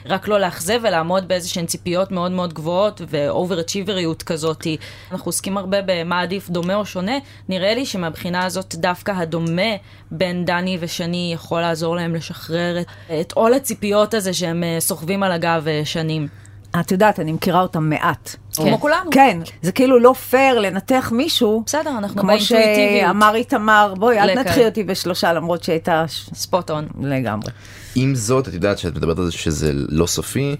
רק 0.06 0.29
לא 0.29 0.41
לאכזב 0.41 0.81
ולעמוד 0.82 1.29
באיזשהן 1.29 1.67
ציפיות 1.67 2.11
מאוד 2.11 2.31
מאוד 2.31 2.52
גבוהות 2.52 3.00
ואובר-אצ'יבריות 3.08 4.23
כזאת. 4.23 4.67
אנחנו 5.12 5.29
עוסקים 5.29 5.58
הרבה 5.58 5.79
במה 5.87 6.20
עדיף 6.20 6.50
דומה 6.50 6.75
או 6.75 6.87
שונה. 6.87 7.19
נראה 7.49 7.75
לי 7.75 7.87
שמבחינה 7.87 8.44
הזאת 8.44 8.75
דווקא 8.75 9.12
הדומה 9.12 9.73
בין 10.11 10.44
דני 10.44 10.79
ושני 10.81 11.31
יכול 11.35 11.61
לעזור 11.61 11.96
להם 11.96 12.14
לשחרר 12.14 12.76
את, 13.20 13.32
עול 13.32 13.55
הציפיות 13.55 14.14
הזה 14.14 14.32
שהם 14.32 14.64
סוחבים 14.79 15.23
על 15.23 15.32
הגב 15.32 15.67
שנים. 15.85 16.29
את 16.81 16.93
יודעת, 16.93 17.20
אני 17.20 17.32
מכירה 17.32 17.61
אותם 17.61 17.90
מעט. 17.90 18.37
כן. 18.56 18.62
כמו 18.62 18.81
כולנו. 18.81 19.11
כן, 19.11 19.38
זה 19.62 19.72
כאילו 19.72 19.99
לא 19.99 20.12
פייר 20.12 20.58
לנתח 20.58 21.12
מישהו. 21.17 21.62
בסדר, 21.67 21.99
אנחנו 21.99 22.26
באינטואיטיביות. 22.26 23.02
כמו 23.02 23.08
שאמר 23.08 23.34
איתמר, 23.34 23.94
בואי, 23.99 24.19
אל 24.19 24.34
תנתחי 24.34 24.64
אותי 24.64 24.84
בשלושה, 24.84 25.32
למרות 25.32 25.64
שהייתה... 25.64 26.05
ספוט 26.34 26.70
און. 26.70 26.88
לגמרי. 27.00 27.52
עם 27.94 28.14
זאת, 28.14 28.49
את 28.49 28.55
יודעת 28.55 28.78
שאת 28.78 28.96
מדברת 28.96 29.19
על 29.19 29.25
זה 29.25 29.32
שזה 29.32 29.72
לא 29.75 30.06
סופי, 30.06 30.56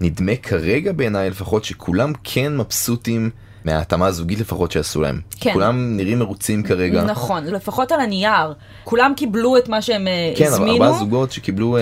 נדמה 0.00 0.36
כרגע 0.36 0.92
בעיניי 0.92 1.30
לפחות 1.30 1.64
שכולם 1.64 2.12
כן 2.24 2.56
מבסוטים. 2.56 3.30
מההתאמה 3.64 4.06
הזוגית 4.06 4.40
לפחות 4.40 4.72
שעשו 4.72 5.00
להם. 5.00 5.20
כן. 5.40 5.52
כולם 5.52 5.96
נראים 5.96 6.18
מרוצים 6.18 6.62
כרגע. 6.62 7.04
נכון, 7.04 7.44
לפחות 7.44 7.92
על 7.92 8.00
הנייר. 8.00 8.54
כולם 8.84 9.12
קיבלו 9.16 9.56
את 9.56 9.68
מה 9.68 9.82
שהם 9.82 10.08
כן, 10.36 10.44
הזמינו. 10.44 10.76
כן, 10.76 10.82
ארבעה 10.82 10.98
זוגות 10.98 11.32
שקיבלו, 11.32 11.76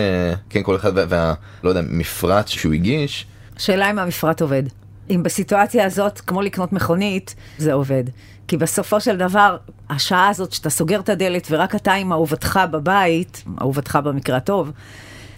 כן, 0.50 0.62
כל 0.62 0.76
אחד 0.76 0.93
וה... 0.94 1.34
לא 1.64 1.69
יודע, 1.69 1.81
מפרט 1.88 2.49
שהוא 2.49 2.73
הגיש. 2.73 3.26
השאלה 3.56 3.90
אם 3.90 3.99
המפרט 3.99 4.43
עובד. 4.43 4.62
אם 5.10 5.22
בסיטואציה 5.22 5.84
הזאת, 5.84 6.20
כמו 6.20 6.43
לקנות 6.43 6.72
מכונית, 6.72 7.34
זה 7.58 7.72
עובד. 7.72 8.04
כי 8.48 8.56
בסופו 8.56 9.00
של 9.00 9.17
דבר, 9.17 9.56
השעה 9.91 10.29
הזאת 10.29 10.53
שאתה 10.53 10.70
סוגר 10.70 11.00
את 11.00 11.08
הדלת 11.08 11.46
ורק 11.50 11.74
אתה 11.74 11.93
עם 11.93 12.12
אהובתך 12.12 12.60
בבית, 12.70 13.44
אהובתך 13.60 13.98
במקרה 14.05 14.36
הטוב, 14.36 14.70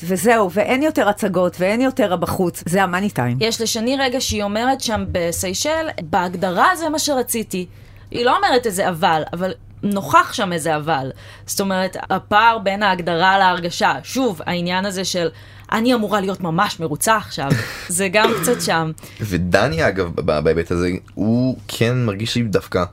וזהו, 0.02 0.50
ואין 0.52 0.82
יותר 0.82 1.08
הצגות 1.08 1.56
ואין 1.60 1.80
יותר 1.80 2.16
בחוץ, 2.16 2.62
זה 2.66 2.82
המאני 2.82 3.10
טיים. 3.10 3.36
יש 3.40 3.60
לשני 3.60 3.96
רגע 3.96 4.20
שהיא 4.20 4.42
אומרת 4.42 4.80
שם 4.80 5.04
בסיישל, 5.12 5.88
בהגדרה 6.02 6.76
זה 6.76 6.88
מה 6.88 6.98
שרציתי. 6.98 7.66
היא 8.10 8.24
לא 8.24 8.36
אומרת 8.36 8.66
איזה 8.66 8.88
אבל, 8.88 9.22
אבל 9.32 9.52
נוכח 9.82 10.32
שם 10.32 10.52
איזה 10.52 10.76
אבל. 10.76 11.10
זאת 11.46 11.60
אומרת, 11.60 11.96
הפער 12.10 12.58
בין 12.58 12.82
ההגדרה 12.82 13.38
להרגשה, 13.38 13.94
שוב, 14.02 14.40
העניין 14.46 14.86
הזה 14.86 15.04
של 15.04 15.28
אני 15.74 15.94
אמורה 15.94 16.20
להיות 16.20 16.40
ממש 16.40 16.80
מרוצה 16.80 17.16
עכשיו, 17.16 17.50
זה 17.88 18.08
גם 18.08 18.30
קצת 18.42 18.60
שם. 18.60 18.92
ודני 19.20 19.88
אגב, 19.88 20.10
בהיבט 20.14 20.70
הזה, 20.70 20.90
הוא 21.14 21.56
כן 21.68 22.04
מרגיש 22.04 22.36
לי 22.36 22.42
דווקא 22.42 22.84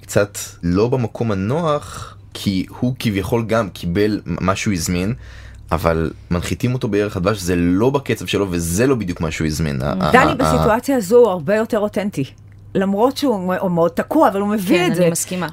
קצת 0.00 0.38
לא 0.62 0.88
במקום 0.88 1.32
הנוח, 1.32 2.16
כי 2.34 2.66
הוא 2.78 2.94
כביכול 2.98 3.44
גם 3.46 3.68
קיבל 3.68 4.20
מה 4.26 4.56
שהוא 4.56 4.74
הזמין. 4.74 5.14
אבל 5.72 6.10
מנחיתים 6.30 6.74
אותו 6.74 6.88
בערך 6.88 7.16
הדבש 7.16 7.38
זה 7.38 7.56
לא 7.56 7.90
בקצב 7.90 8.26
שלו 8.26 8.46
וזה 8.50 8.86
לא 8.86 8.94
בדיוק 8.94 9.20
מה 9.20 9.30
שהוא 9.30 9.46
הזמין. 9.46 9.78
דני 10.12 10.34
בסיטואציה 10.34 10.96
הזו 10.96 11.16
הוא 11.16 11.28
הרבה 11.28 11.56
יותר 11.56 11.78
אותנטי. 11.78 12.24
למרות 12.74 13.16
שהוא 13.16 13.70
מאוד 13.70 13.90
תקוע 13.90 14.28
אבל 14.28 14.40
הוא 14.40 14.48
מביא 14.48 14.76
כן, 14.76 14.86
את 14.86 14.94
זה. 14.94 15.00
כן, 15.00 15.02
אני 15.02 15.12
מסכימה. 15.12 15.48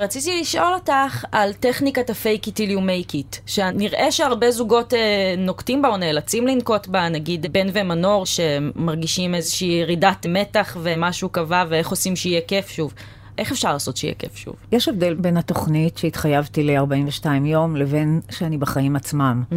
רציתי 0.00 0.40
לשאול 0.40 0.74
אותך 0.74 1.24
על 1.32 1.52
טכניקת 1.52 2.10
ה-fake 2.10 2.46
it 2.46 2.50
till 2.50 2.70
you 2.70 2.80
make 2.80 3.12
it, 3.12 3.38
שנראה 3.46 4.12
שהרבה 4.12 4.50
זוגות 4.50 4.94
אה, 4.94 5.34
נוקטים 5.38 5.82
בה 5.82 5.88
או 5.88 5.96
נאלצים 5.96 6.46
לנקוט 6.46 6.86
בה, 6.86 7.08
נגיד 7.08 7.46
בן 7.52 7.66
ומנור 7.72 8.26
שמרגישים 8.26 9.34
איזושהי 9.34 9.68
ירידת 9.68 10.26
מתח 10.28 10.76
ומשהו 10.82 11.28
קבע 11.28 11.64
ואיך 11.68 11.88
עושים 11.88 12.16
שיהיה 12.16 12.40
כיף 12.48 12.68
שוב. 12.68 12.94
איך 13.38 13.52
אפשר 13.52 13.72
לעשות 13.72 13.96
שיהיה 13.96 14.14
כיף 14.14 14.36
שוב? 14.36 14.54
יש 14.72 14.88
הבדל 14.88 15.14
בין 15.14 15.36
התוכנית 15.36 15.98
שהתחייבתי 15.98 16.62
ל-42 16.62 17.26
יום 17.44 17.76
לבין 17.76 18.20
שאני 18.30 18.58
בחיים 18.58 18.96
עצמם. 18.96 19.42
Mm-hmm. 19.50 19.54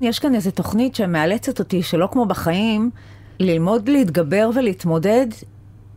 יש 0.00 0.18
כאן 0.18 0.34
איזו 0.34 0.50
תוכנית 0.50 0.94
שמאלצת 0.94 1.58
אותי, 1.58 1.82
שלא 1.82 2.08
כמו 2.12 2.26
בחיים, 2.26 2.90
ללמוד 3.40 3.88
להתגבר 3.88 4.50
ולהתמודד. 4.54 5.26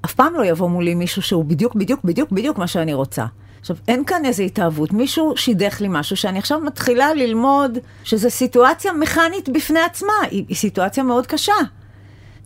אף 0.06 0.14
פעם 0.14 0.34
לא 0.34 0.46
יבוא 0.46 0.70
מולי 0.70 0.96
מישהו 0.96 1.22
שהוא 1.22 1.46
בדיוק, 1.46 1.76
בדיוק, 1.76 2.04
בדיוק, 2.04 2.32
בדיוק 2.32 2.58
מה 2.58 2.68
שאני 2.68 2.94
רוצה. 2.94 3.26
עכשיו, 3.64 3.76
אין 3.88 4.04
כאן 4.06 4.26
איזו 4.26 4.44
התאהבות, 4.44 4.94
מישהו 4.94 5.34
שידך 5.38 5.82
לי 5.82 5.88
משהו 5.90 6.18
שאני 6.18 6.40
עכשיו 6.40 6.60
מתחילה 6.60 7.14
ללמוד 7.14 7.78
שזו 8.04 8.30
סיטואציה 8.30 8.94
מכנית 8.94 9.50
בפני 9.50 9.80
עצמה, 9.80 10.14
היא, 10.32 10.46
היא 10.48 10.56
סיטואציה 10.58 11.04
מאוד 11.04 11.28
קשה. 11.28 11.54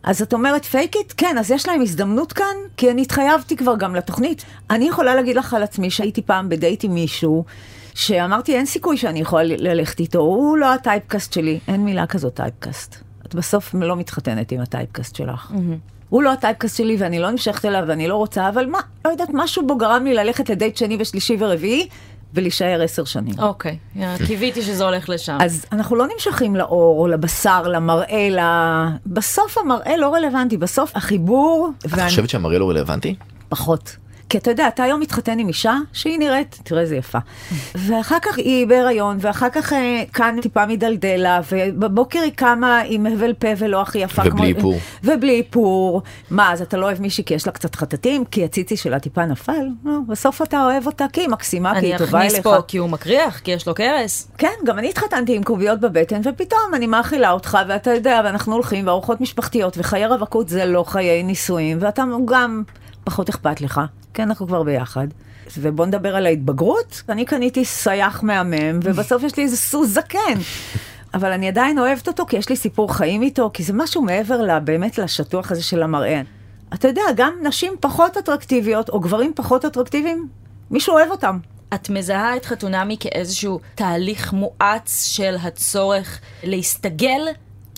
אז 0.03 0.21
את 0.21 0.33
אומרת 0.33 0.65
fake 0.65 0.95
it? 0.95 1.13
כן, 1.17 1.37
אז 1.37 1.51
יש 1.51 1.67
להם 1.67 1.81
הזדמנות 1.81 2.33
כאן, 2.33 2.55
כי 2.77 2.91
אני 2.91 3.01
התחייבתי 3.01 3.55
כבר 3.55 3.75
גם 3.77 3.95
לתוכנית. 3.95 4.45
אני 4.69 4.87
יכולה 4.87 5.15
להגיד 5.15 5.35
לך 5.35 5.53
על 5.53 5.63
עצמי 5.63 5.89
שהייתי 5.89 6.21
פעם 6.21 6.49
בדייט 6.49 6.83
עם 6.83 6.93
מישהו, 6.93 7.45
שאמרתי, 7.93 8.55
אין 8.55 8.65
סיכוי 8.65 8.97
שאני 8.97 9.19
יכולה 9.19 9.43
ללכת 9.43 9.99
איתו, 9.99 10.19
הוא 10.19 10.57
לא 10.57 10.73
ה 10.73 10.80
typecast 10.80 11.33
שלי. 11.33 11.59
אין 11.67 11.85
מילה 11.85 12.07
כזאת 12.07 12.33
typecast. 12.33 12.95
את 13.25 13.35
בסוף 13.35 13.75
לא 13.75 13.95
מתחתנת 13.95 14.51
עם 14.51 14.59
ה 14.59 14.65
typecast 14.65 15.15
שלך. 15.15 15.51
Mm-hmm. 15.51 15.96
הוא 16.09 16.23
לא 16.23 16.31
ה 16.31 16.36
typecast 16.36 16.77
שלי 16.77 16.95
ואני 16.99 17.19
לא 17.19 17.31
נמשכת 17.31 17.65
אליו 17.65 17.83
ואני 17.87 18.07
לא 18.07 18.15
רוצה, 18.15 18.49
אבל 18.49 18.65
מה, 18.65 18.79
לא 19.05 19.09
יודעת, 19.09 19.29
משהו 19.33 19.67
בו 19.67 19.77
גרם 19.77 20.03
לי 20.03 20.13
ללכת 20.13 20.49
לדייט 20.49 20.77
שני 20.77 20.97
ושלישי 20.99 21.37
ורביעי, 21.39 21.87
ולהישאר 22.33 22.81
עשר 22.83 23.03
שנים. 23.05 23.33
אוקיי, 23.39 23.77
קיוויתי 24.27 24.61
שזה 24.61 24.85
הולך 24.85 25.09
לשם. 25.09 25.37
אז 25.41 25.65
אנחנו 25.71 25.95
לא 25.95 26.05
נמשכים 26.13 26.55
לאור, 26.55 26.99
או 27.01 27.07
לבשר, 27.07 27.61
למראה, 27.67 28.29
ל... 28.29 28.39
בסוף 29.07 29.57
המראה 29.57 29.97
לא 29.97 30.13
רלוונטי, 30.13 30.57
בסוף 30.57 30.91
החיבור... 30.95 31.69
את 31.79 31.85
ואני... 31.89 32.09
חושבת 32.09 32.29
שהמראה 32.29 32.59
לא 32.59 32.69
רלוונטי? 32.69 33.15
פחות. 33.49 33.95
כי 34.29 34.37
אתה 34.37 34.51
יודע, 34.51 34.67
אתה 34.67 34.83
היום 34.83 34.99
מתחתן 34.99 35.39
עם 35.39 35.47
אישה 35.47 35.75
שהיא 35.93 36.19
נראית, 36.19 36.59
תראה 36.63 36.81
איזה 36.81 36.95
יפה. 36.95 37.17
ואחר 37.75 38.17
כך 38.21 38.37
היא 38.37 38.67
בהיריון, 38.67 39.17
ואחר 39.21 39.49
כך 39.49 39.73
אה, 39.73 40.03
כאן 40.13 40.41
טיפה 40.41 40.65
מדלדלה, 40.65 41.41
ובבוקר 41.51 42.19
היא 42.19 42.31
קמה 42.35 42.81
עם 42.85 43.05
הבל 43.05 43.33
פה 43.33 43.47
ולא 43.57 43.81
הכי 43.81 43.99
יפה. 43.99 44.21
ובלי 44.25 44.33
כמו... 44.33 44.43
איפור. 44.43 44.79
ובלי 45.03 45.37
איפור. 45.37 46.01
מה, 46.31 46.53
אז 46.53 46.61
אתה 46.61 46.77
לא 46.77 46.85
אוהב 46.85 47.01
מישהי 47.01 47.23
כי 47.23 47.33
יש 47.33 47.47
לה 47.47 47.53
קצת 47.53 47.75
חטטים? 47.75 48.25
כי 48.25 48.45
הציצי 48.45 48.77
שלה 48.77 48.99
טיפה 48.99 49.25
נפל? 49.25 49.67
לא, 49.85 49.97
בסוף 50.07 50.41
אתה 50.41 50.63
אוהב 50.63 50.85
אותה 50.85 51.05
כי 51.13 51.21
היא 51.21 51.29
מקסימה, 51.29 51.79
כי 51.79 51.85
היא 51.85 51.97
טובה 51.97 52.21
אליך. 52.21 52.31
אני 52.31 52.39
אכניס 52.39 52.43
פה 52.43 52.61
כי 52.67 52.77
הוא 52.77 52.89
מקריח, 52.89 53.39
כי 53.39 53.51
יש 53.51 53.67
לו 53.67 53.75
קרס. 53.75 54.27
כן, 54.37 54.53
גם 54.65 54.79
אני 54.79 54.89
התחתנתי 54.89 55.35
עם 55.35 55.43
קוביות 55.43 55.79
בבטן, 55.79 56.21
ופתאום 56.23 56.73
אני 56.73 56.87
מאכילה 56.87 57.31
אותך, 57.31 57.57
ואתה 57.67 57.93
יודע, 57.93 58.21
ואנחנו 58.25 58.53
הולכים, 58.53 58.87
וארוחות 58.87 59.21
משפחתיות, 59.21 59.77
וחיי 59.77 60.05
רווקות 60.05 60.49
זה 60.49 60.65
לא 60.65 60.83
חיי 60.83 61.23
נישואים, 61.23 61.77
ואתה 61.81 62.03
גם 62.25 62.63
פחות 63.07 63.29
אכפת 63.29 63.61
לך. 63.61 63.81
כי 64.13 64.23
אנחנו 64.23 64.47
כבר 64.47 64.63
ביחד. 64.63 65.07
ובוא 65.57 65.85
נדבר 65.85 66.15
על 66.15 66.25
ההתבגרות. 66.25 67.01
אני 67.09 67.25
קניתי 67.25 67.65
סייח 67.65 68.23
מהמם, 68.23 68.79
ובסוף 68.83 69.23
יש 69.23 69.37
לי 69.37 69.43
איזה 69.43 69.57
סוס 69.57 69.89
זקן. 69.89 70.39
אבל 71.13 71.31
אני 71.31 71.47
עדיין 71.47 71.79
אוהבת 71.79 72.07
אותו, 72.07 72.25
כי 72.25 72.37
יש 72.37 72.49
לי 72.49 72.55
סיפור 72.55 72.93
חיים 72.93 73.21
איתו, 73.21 73.51
כי 73.53 73.63
זה 73.63 73.73
משהו 73.73 74.01
מעבר 74.01 74.41
לה, 74.41 74.59
באמת 74.59 74.97
לשטוח 74.97 75.51
הזה 75.51 75.63
של 75.63 75.83
המראה. 75.83 76.21
אתה 76.73 76.87
יודע, 76.87 77.01
גם 77.15 77.33
נשים 77.43 77.73
פחות 77.79 78.17
אטרקטיביות, 78.17 78.89
או 78.89 78.99
גברים 78.99 79.31
פחות 79.35 79.65
אטרקטיביים, 79.65 80.27
מישהו 80.71 80.93
אוהב 80.93 81.11
אותם. 81.11 81.39
את 81.73 81.89
מזהה 81.89 82.37
את 82.37 82.45
חתונמי 82.45 82.97
כאיזשהו 82.99 83.59
תהליך 83.75 84.33
מואץ 84.33 85.05
של 85.05 85.35
הצורך 85.41 86.19
להסתגל 86.43 87.21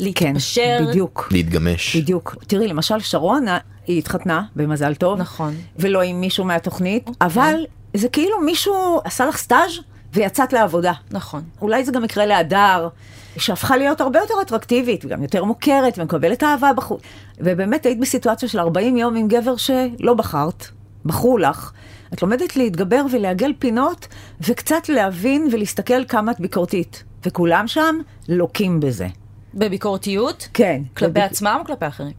להתפשר. 0.02 0.62
כן, 0.80 0.86
בדיוק. 0.88 1.28
להתגמש. 1.32 1.96
בדיוק. 1.96 2.36
תראי, 2.48 2.68
למשל 2.68 3.00
שרון, 3.00 3.46
היא 3.88 3.98
התחתנה, 3.98 4.42
במזל 4.56 4.96
טוב. 4.96 5.20
נכון. 5.20 5.56
ולא 5.80 6.02
עם 6.02 6.22
מישהו 6.22 6.46
מהתוכנית, 6.46 7.04
נכון. 7.04 7.16
אבל 7.22 7.66
זה 7.94 8.10
כאילו 8.10 8.42
מישהו 8.42 9.02
עשה 9.04 9.26
לך 9.26 9.38
סטאז' 9.38 9.72
ויצאת 10.14 10.54
לעבודה. 10.54 10.94
נכון. 11.12 11.44
אולי 11.62 11.86
זה 11.86 11.92
גם 11.92 12.06
יקרה 12.06 12.26
להדר, 12.26 12.88
שהפכה 13.38 13.78
להיות 13.78 14.02
הרבה 14.02 14.20
יותר 14.20 14.34
אטרקטיבית, 14.42 15.06
וגם 15.06 15.24
יותר 15.24 15.44
מוכרת, 15.44 16.00
ומקבלת 16.00 16.44
אהבה 16.44 16.74
בחוץ. 16.74 17.02
ובאמת 17.40 17.86
היית 17.86 18.00
בסיטואציה 18.00 18.50
של 18.50 18.60
40 18.60 18.98
יום 18.98 19.16
עם 19.16 19.28
גבר 19.28 19.56
שלא 19.56 20.14
בחרת, 20.14 20.66
בחרו 21.06 21.38
לך. 21.38 21.72
את 22.14 22.22
לומדת 22.22 22.56
להתגבר 22.56 23.06
ולעגל 23.12 23.54
פינות, 23.60 24.08
וקצת 24.42 24.90
להבין 24.90 25.48
ולהסתכל 25.52 26.06
כמה 26.06 26.32
את 26.32 26.40
ביקורתית. 26.40 27.04
וכולם 27.26 27.68
שם 27.68 27.96
לוקים 28.28 28.80
בזה. 28.80 29.08
בביקורתיות? 29.54 30.48
כן. 30.54 30.82
כלפי 30.98 31.12
בביק... 31.12 31.24
עצמם 31.24 31.58
או 31.60 31.66
כלפי 31.66 31.88
אחרים? 31.88 32.14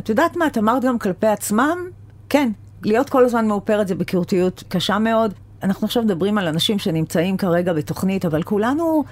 את 0.00 0.08
יודעת 0.08 0.36
מה, 0.36 0.46
את 0.46 0.58
אמרת 0.58 0.84
גם 0.84 0.98
כלפי 0.98 1.26
עצמם? 1.26 1.78
כן. 2.28 2.50
להיות 2.82 3.10
כל 3.10 3.24
הזמן 3.24 3.48
מאופרת 3.48 3.88
זה 3.88 3.94
ביקורתיות 3.94 4.64
קשה 4.68 4.98
מאוד. 4.98 5.34
אנחנו 5.62 5.84
עכשיו 5.84 6.02
מדברים 6.02 6.38
על 6.38 6.48
אנשים 6.48 6.78
שנמצאים 6.78 7.36
כרגע 7.36 7.72
בתוכנית, 7.72 8.24
אבל 8.24 8.42
כולנו 8.42 9.04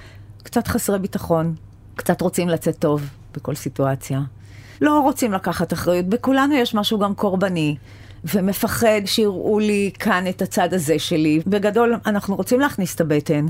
קצת 0.43 0.69
חסרי 0.69 0.99
ביטחון, 0.99 1.55
קצת 1.97 2.21
רוצים 2.21 2.49
לצאת 2.49 2.79
טוב 2.79 3.03
בכל 3.35 3.55
סיטואציה. 3.55 4.21
לא 4.81 5.01
רוצים 5.01 5.33
לקחת 5.33 5.73
אחריות, 5.73 6.07
בכולנו 6.07 6.55
יש 6.55 6.75
משהו 6.75 6.99
גם 6.99 7.15
קורבני, 7.15 7.77
ומפחד 8.25 9.01
שיראו 9.05 9.59
לי 9.59 9.91
כאן 9.99 10.25
את 10.29 10.43
הצד 10.43 10.75
הזה 10.75 10.99
שלי. 10.99 11.41
בגדול, 11.47 11.95
אנחנו 12.07 12.37
רוצים 12.37 12.61
להכניס 12.61 12.95
את 12.95 13.01
הבטן, 13.01 13.47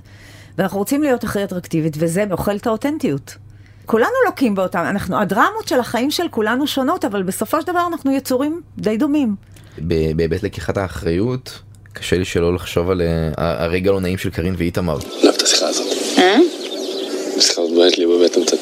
ואנחנו 0.58 0.78
רוצים 0.78 1.02
להיות 1.02 1.24
הכי 1.24 1.44
אטרקטיבית, 1.44 1.96
וזה 1.98 2.24
אוכל 2.30 2.56
את 2.56 2.66
האותנטיות. 2.66 3.36
כולנו 3.88 4.10
לוקים 4.26 4.54
באותם, 4.54 4.84
אנחנו, 4.90 5.20
הדרמות 5.20 5.68
של 5.68 5.80
החיים 5.80 6.10
של 6.10 6.28
כולנו 6.30 6.66
שונות, 6.66 7.04
אבל 7.04 7.22
בסופו 7.22 7.60
של 7.60 7.66
דבר 7.66 7.86
אנחנו 7.92 8.12
יצורים 8.12 8.60
די 8.78 8.96
דומים. 8.96 9.34
בהיבט 9.78 10.42
לקיחת 10.42 10.76
האחריות, 10.76 11.50
קשה 11.92 12.18
לי 12.18 12.24
שלא 12.24 12.54
לחשוב 12.54 12.90
על 12.90 13.02
אה, 13.02 13.64
הרגע 13.64 13.90
לא 13.90 14.00
נעים 14.00 14.18
של 14.18 14.30
קארין 14.30 14.54
ואיתמר. 14.58 14.98
לא 15.22 15.30
את 15.30 15.42
השיחה 15.42 15.68
הזאת. 15.68 15.86
אה? 16.18 16.38
השיחה 17.36 17.62
הזאת 17.62 17.74
בועט 17.74 17.98
לי 17.98 18.06
בבטן 18.06 18.44
קצת. 18.44 18.58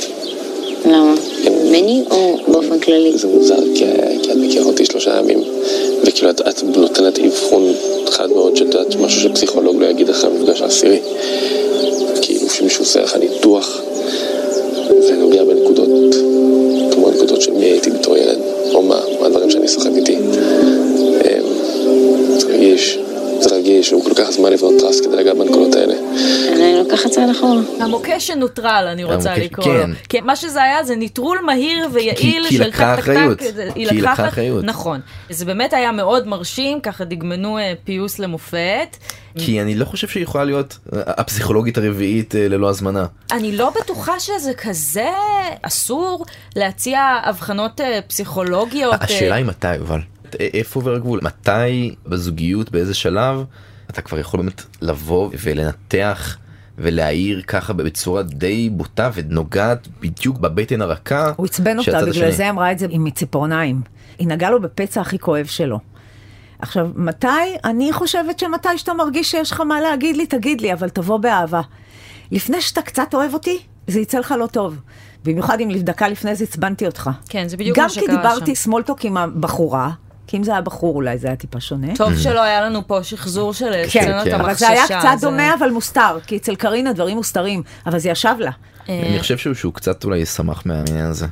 למה? 0.85 1.15
ממני 1.51 2.05
או 2.11 2.39
באופן 2.49 2.81
כללי? 2.81 3.19
זה 3.19 3.29
מוזר, 3.29 3.61
כי, 3.75 3.85
את 3.85 4.37
מכירה 4.37 4.65
אותי 4.65 4.85
שלושה 4.85 5.19
ימים, 5.19 5.41
וכאילו 6.07 6.31
את, 6.31 6.41
את 6.41 6.63
נותנת 6.63 7.19
אבחון 7.19 7.63
חד 8.11 8.29
מאוד 8.31 8.57
שאת 8.57 8.75
יודעת 8.75 8.97
משהו 8.97 9.21
שפסיכולוג 9.21 9.77
לא 9.81 9.87
יגיד 9.87 10.11
אחרי 10.11 10.31
המפגש 10.31 10.63
העשירי. 10.63 11.01
כאילו 12.23 12.49
שמישהו 12.51 12.83
עושה 12.83 13.03
לך 13.03 13.17
ניתוח 13.17 13.81
זה 15.07 15.17
נוגע 15.17 15.45
בנקודות, 15.45 16.15
כמו 16.93 17.09
הנקודות 17.09 17.43
של 17.43 17.53
מי 17.53 17.65
הייתי 17.65 17.91
בתור 17.91 18.17
ילד, 18.17 18.39
או 18.75 18.83
מה, 18.83 19.01
מה 19.21 19.27
הדברים 19.27 19.51
שאני 19.51 19.69
סוחב 19.69 19.95
איתי. 19.95 20.17
זה 22.39 22.49
רגיש, 22.49 22.99
זה 23.49 23.55
רגיש, 23.55 23.91
הוא 23.91 24.05
כל 24.05 24.15
כך 24.15 24.31
זמן 24.31 24.53
לבנות 24.53 24.75
trust 24.81 25.05
כדי 25.05 25.17
לגעת 25.17 25.37
בנקודות 25.37 25.75
האלה. 25.75 25.95
אני 26.53 26.79
לוקחת 26.79 27.11
צעד 27.11 27.31
אחורה. 27.31 27.61
המוקש 27.81 28.27
שנוטרל, 28.27 28.89
אני 28.93 29.05
רוצה 29.05 29.37
לקרוא 29.37 29.75
לו. 29.75 29.85
כן. 30.09 30.25
מה 30.25 30.37
שזה 30.37 30.63
היה 30.63 30.85
זה 30.85 30.97
נטרול 30.97 31.39
מהיר 31.45 31.89
ויעיל 31.93 32.47
של 32.51 32.73
טק 32.73 32.97
טק 32.97 33.05
טק. 33.05 33.41
כי 33.41 33.47
היא 33.75 33.87
לקחה 33.87 34.29
אחריות. 34.29 34.65
נכון. 34.65 35.01
זה 35.31 35.45
באמת 35.45 35.73
היה 35.73 35.93
מאוד 35.93 36.29
מרשים, 36.29 36.81
ככה 36.81 37.05
דגמנו 37.05 37.59
אה, 37.59 37.73
פיוס 37.85 38.19
למופת. 38.19 38.97
כי 39.39 39.61
אני 39.61 39.75
לא 39.75 39.85
חושב 39.85 40.09
שהיא 40.09 40.23
יכולה 40.23 40.45
להיות 40.45 40.79
אה, 40.93 41.01
הפסיכולוגית 41.07 41.79
הרביעית 41.79 42.35
אה, 42.35 42.49
ללא 42.49 42.69
הזמנה. 42.69 43.07
אני 43.33 43.57
לא 43.57 43.71
בטוחה 43.81 44.21
שזה 44.21 44.55
כזה 44.55 45.11
אסור 45.63 46.25
להציע 46.57 47.01
אבחנות 47.23 47.81
פסיכולוגיות. 48.09 48.95
השאלה 49.01 49.35
היא 49.35 49.45
מתי, 49.45 49.67
אבל. 49.81 50.01
איפה 50.35 50.81
עובר 50.81 50.95
הגבול? 50.95 51.21
מתי 51.23 51.95
בזוגיות, 52.07 52.71
באיזה 52.71 52.95
שלב, 52.95 53.45
אתה 53.91 54.03
כבר 54.03 54.19
יכול 54.19 54.41
באמת 54.41 54.63
לבוא 54.83 55.31
ולנתח 55.45 56.37
ולהעיר 56.79 57.43
ככה 57.43 57.73
בצורה 57.73 58.23
די 58.23 58.71
בוטה 58.71 59.11
ונוגעת 59.15 59.89
בדיוק 60.01 60.39
בבטן 60.39 60.83
הרכה. 60.83 61.33
הוא 61.37 61.47
עצבן 61.47 61.79
אותה, 61.79 61.91
בגלל 61.91 62.11
השני. 62.11 62.33
זה 62.33 62.51
אמרה 62.51 62.73
את 62.73 62.79
זה 62.79 62.87
עם 62.91 63.11
ציפורניים. 63.11 63.81
היא 64.19 64.29
נגעה 64.29 64.51
לו 64.51 64.63
בפצע 64.63 65.01
הכי 65.01 65.19
כואב 65.19 65.47
שלו. 65.47 65.79
עכשיו, 66.59 66.89
מתי? 66.95 67.27
אני 67.65 67.93
חושבת 67.93 68.39
שמתי 68.39 68.79
שאתה 68.79 68.95
מרגיש 68.95 69.31
שיש 69.31 69.53
לך 69.53 69.61
מה 69.61 69.81
להגיד 69.81 70.17
לי, 70.17 70.27
תגיד 70.27 70.61
לי, 70.61 70.73
אבל 70.73 70.89
תבוא 70.89 71.19
באהבה. 71.19 71.61
לפני 72.31 72.61
שאתה 72.61 72.83
קצת 72.83 73.15
אוהב 73.15 73.35
אותי, 73.35 73.59
זה 73.87 74.01
יצא 74.01 74.19
לך 74.19 74.35
לא 74.41 74.47
טוב. 74.47 74.77
במיוחד 75.25 75.61
אם 75.61 75.71
דקה 75.79 76.09
לפני 76.09 76.35
זה 76.35 76.45
עצבנתי 76.45 76.87
אותך. 76.87 77.11
כן, 77.29 77.49
זה 77.49 77.57
בדיוק 77.57 77.79
מה 77.79 77.89
שקרה 77.89 78.05
שם. 78.05 78.11
גם 78.11 78.17
כי 78.17 78.23
דיברתי 78.23 78.57
סמולטוק 78.57 79.05
עם 79.05 79.17
הבחורה, 79.17 79.91
כי 80.27 80.37
אם 80.37 80.43
זה 80.43 80.53
היה 80.53 80.61
בחור 80.61 80.95
אולי 80.95 81.19
זה 81.19 81.27
היה 81.27 81.37
טיפה 81.37 81.61
שונה. 81.61 81.97
טוב 81.97 82.13
mm. 82.13 82.17
שלא 82.17 82.41
היה 82.43 82.61
לנו 82.61 82.87
פה 82.87 83.03
שחזור 83.03 83.53
של 83.53 83.73
כן, 83.91 84.01
סצנות 84.03 84.25
כן. 84.25 84.35
המחששה. 84.35 84.43
אבל 84.43 84.55
זה 84.55 84.69
היה 84.69 85.01
קצת 85.01 85.21
דומה 85.21 85.55
אבל 85.55 85.71
מוסתר, 85.71 86.19
כי 86.27 86.37
אצל 86.37 86.55
קרינה 86.55 86.93
דברים 86.93 87.17
מוסתרים, 87.17 87.63
אבל 87.87 87.99
זה 87.99 88.09
ישב 88.09 88.35
לה. 88.39 88.51
אני 88.89 89.19
חושב 89.21 89.55
שהוא 89.55 89.73
קצת 89.73 90.05
אולי 90.05 90.27
שמח 90.27 90.63
מהעניין 90.67 91.07
הזה. 91.07 91.27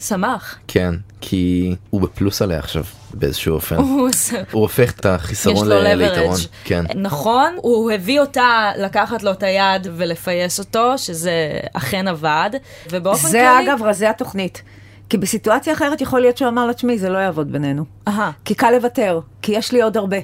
שמח. 0.00 0.58
כן, 0.68 0.94
כי 1.20 1.74
הוא 1.90 2.00
בפלוס 2.00 2.42
עליה 2.42 2.58
עכשיו 2.58 2.84
באיזשהו 3.14 3.54
אופן. 3.54 3.76
הוא 3.76 4.10
הופך 4.52 4.90
את 4.90 5.06
החיסרון 5.06 5.68
ליתרון. 5.68 6.36
כן. 6.64 6.84
נכון, 6.94 7.56
הוא 7.56 7.92
הביא 7.92 8.20
אותה 8.20 8.70
לקחת 8.78 9.22
לו 9.22 9.30
את 9.30 9.42
היד 9.42 9.86
ולפייס 9.96 10.58
אותו, 10.58 10.98
שזה 10.98 11.60
אכן 11.72 12.08
עבד, 12.08 12.50
ובאופן 12.90 13.20
כללי... 13.20 13.30
זה 13.32 13.60
אגב 13.60 13.82
רזי 13.82 14.06
התוכנית. 14.06 14.62
כי 15.08 15.18
בסיטואציה 15.18 15.72
אחרת 15.72 16.00
יכול 16.00 16.20
להיות 16.20 16.36
שהוא 16.36 16.48
אמר 16.48 16.66
לה, 16.66 16.72
תשמעי, 16.72 16.98
זה 16.98 17.08
לא 17.08 17.18
יעבוד 17.18 17.52
בינינו. 17.52 17.84
Aha. 18.08 18.10
כי 18.44 18.54
קל 18.54 18.70
לוותר, 18.70 19.20
כי 19.42 19.52
יש 19.52 19.72
לי 19.72 19.82
עוד 19.82 19.96
הרבה. 19.96 20.16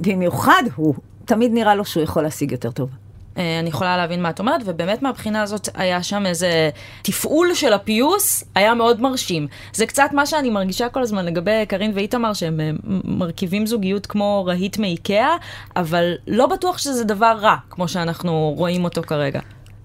במיוחד 0.00 0.62
הוא, 0.76 0.94
תמיד 1.24 1.52
נראה 1.52 1.74
לו 1.74 1.84
שהוא 1.84 2.02
יכול 2.02 2.22
להשיג 2.22 2.52
יותר 2.52 2.70
טוב. 2.70 2.90
אה, 3.38 3.60
אני 3.60 3.68
יכולה 3.68 3.96
להבין 3.96 4.22
מה 4.22 4.30
את 4.30 4.38
אומרת, 4.38 4.60
ובאמת 4.64 5.02
מהבחינה 5.02 5.42
הזאת 5.42 5.68
היה 5.74 6.02
שם 6.02 6.26
איזה 6.26 6.70
תפעול 7.02 7.54
של 7.54 7.72
הפיוס, 7.72 8.44
היה 8.54 8.74
מאוד 8.74 9.00
מרשים. 9.00 9.46
זה 9.72 9.86
קצת 9.86 10.08
מה 10.12 10.26
שאני 10.26 10.50
מרגישה 10.50 10.88
כל 10.88 11.02
הזמן 11.02 11.24
לגבי 11.24 11.66
קארין 11.68 11.92
ואיתמר, 11.94 12.32
שהם 12.32 12.60
אה, 12.60 12.70
מרכיבים 13.04 13.66
זוגיות 13.66 14.06
כמו 14.06 14.44
רהיט 14.46 14.78
מאיקאה, 14.78 15.36
אבל 15.76 16.14
לא 16.26 16.46
בטוח 16.46 16.78
שזה 16.78 17.04
דבר 17.04 17.36
רע, 17.40 17.56
כמו 17.70 17.88
שאנחנו 17.88 18.54
רואים 18.56 18.84
אותו 18.84 19.02
כרגע. 19.02 19.40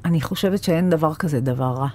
אני 0.05 0.21
חושבת 0.21 0.63
שאין 0.63 0.89
דבר 0.89 1.15
כזה 1.15 1.39
דבר 1.39 1.73
רע. 1.77 1.87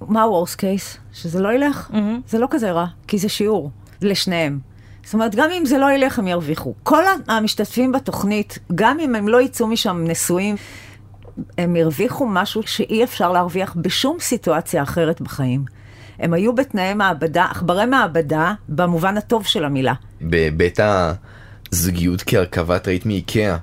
מה 0.00 0.22
ה-Worst 0.22 0.56
case? 0.56 0.98
שזה 1.12 1.40
לא 1.40 1.52
ילך? 1.52 1.90
Mm-hmm. 1.90 2.28
זה 2.28 2.38
לא 2.38 2.46
כזה 2.50 2.72
רע, 2.72 2.86
כי 3.08 3.18
זה 3.18 3.28
שיעור 3.28 3.70
לשניהם. 4.02 4.58
זאת 5.04 5.14
אומרת, 5.14 5.34
גם 5.34 5.50
אם 5.50 5.66
זה 5.66 5.78
לא 5.78 5.92
ילך, 5.92 6.18
הם 6.18 6.28
ירוויחו. 6.28 6.74
כל 6.82 7.02
המשתתפים 7.28 7.92
בתוכנית, 7.92 8.58
גם 8.74 9.00
אם 9.00 9.14
הם 9.14 9.28
לא 9.28 9.40
יצאו 9.40 9.66
משם 9.66 10.04
נשואים, 10.08 10.56
הם 11.58 11.76
הרוויחו 11.76 12.26
משהו 12.26 12.62
שאי 12.66 13.04
אפשר 13.04 13.32
להרוויח 13.32 13.76
בשום 13.76 14.16
סיטואציה 14.20 14.82
אחרת 14.82 15.20
בחיים. 15.20 15.64
הם 16.18 16.32
היו 16.32 16.54
בתנאי 16.54 16.94
מעבדה, 16.94 17.44
עכברי 17.44 17.86
מעבדה, 17.86 18.54
במובן 18.68 19.16
הטוב 19.16 19.46
של 19.46 19.64
המילה. 19.64 19.94
בבית 20.22 20.80
הזוגיות 21.72 22.22
כהרכבת 22.26 22.88
ראית 22.88 23.06
מאיקאה. 23.06 23.56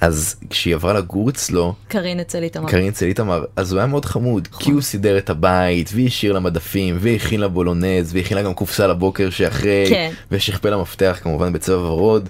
אז 0.00 0.36
כשהיא 0.50 0.74
עברה 0.74 0.92
לגור 0.92 1.30
אצלו, 1.30 1.74
קרין 1.88 2.20
אצל 2.20 2.42
איתמר, 2.42 2.68
קרין 2.68 2.88
אצל 2.88 3.06
איתמר, 3.06 3.44
אז 3.56 3.72
הוא 3.72 3.78
היה 3.78 3.86
מאוד 3.86 4.04
חמוד, 4.04 4.48
כי 4.58 4.70
הוא 4.70 4.80
סידר 4.80 5.18
את 5.18 5.30
הבית, 5.30 5.90
והשאיר 5.94 6.32
לה 6.32 6.40
מדפים, 6.40 6.96
והכין 7.00 7.40
לה 7.40 7.48
בולונז, 7.48 8.14
והכין 8.14 8.36
לה 8.36 8.42
גם 8.42 8.54
קופסה 8.54 8.86
לבוקר 8.86 9.30
שאחרי, 9.30 9.86
כן. 9.88 10.10
ושכפל 10.30 10.72
המפתח 10.72 11.18
כמובן 11.22 11.52
בצבע 11.52 11.78
ורוד. 11.78 12.28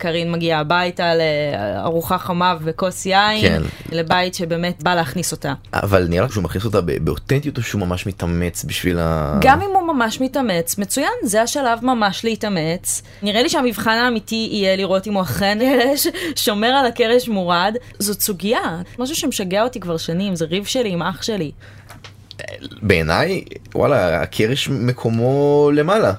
קארין 0.00 0.32
מגיעה 0.32 0.60
הביתה 0.60 1.12
לארוחה 1.14 2.18
חמה 2.18 2.56
וכוס 2.64 3.06
יין, 3.06 3.40
כן. 3.40 3.62
לבית 3.92 4.34
שבאמת 4.34 4.82
בא 4.82 4.94
להכניס 4.94 5.32
אותה. 5.32 5.52
אבל 5.74 6.06
נראה 6.08 6.28
שהוא 6.28 6.44
מכניס 6.44 6.64
אותה 6.64 6.80
באותנטיות 6.80 7.58
או 7.58 7.62
שהוא 7.62 7.80
ממש 7.80 8.06
מתאמץ 8.06 8.64
בשביל 8.64 8.98
ה... 9.00 9.38
גם 9.40 9.62
אם 9.62 9.70
הוא 9.74 9.92
ממש 9.92 10.20
מתאמץ, 10.20 10.78
מצוין, 10.78 11.12
זה 11.22 11.42
השלב 11.42 11.78
ממש 11.82 12.24
להתאמץ. 12.24 13.02
נראה 13.22 13.42
לי 13.42 13.48
שהמבחן 13.48 13.90
האמיתי 13.90 14.48
יהיה 14.52 14.76
לראות 14.76 15.06
אם 15.06 15.14
הוא 15.14 15.22
אכן 15.22 15.58
שומר 16.44 16.68
על 16.68 16.86
הקרש 16.86 17.28
מורד. 17.28 17.74
זאת 17.98 18.20
סוגיה, 18.20 18.80
משהו 18.98 19.16
שמשגע 19.16 19.62
אותי 19.62 19.80
כבר 19.80 19.96
שנים, 19.96 20.36
זה 20.36 20.44
ריב 20.44 20.64
שלי 20.64 20.90
עם 20.90 21.02
אח 21.02 21.22
שלי. 21.22 21.50
בעיניי, 22.82 23.44
וואלה, 23.74 24.22
הקרש 24.22 24.68
מקומו 24.68 25.70
למעלה. 25.74 26.12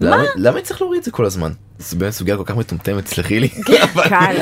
מה? 0.00 0.16
למה, 0.16 0.24
למה 0.36 0.60
צריך 0.60 0.80
להוריד 0.80 0.98
את 0.98 1.04
זה 1.04 1.10
כל 1.10 1.24
הזמן? 1.24 1.52
זה 1.78 1.96
באמת 1.96 2.12
סוגיה 2.12 2.36
כל 2.36 2.42
כך 2.46 2.56
מטומטמת, 2.56 3.06
סלחי 3.06 3.40
לי. 3.40 3.48
קל. 4.08 4.36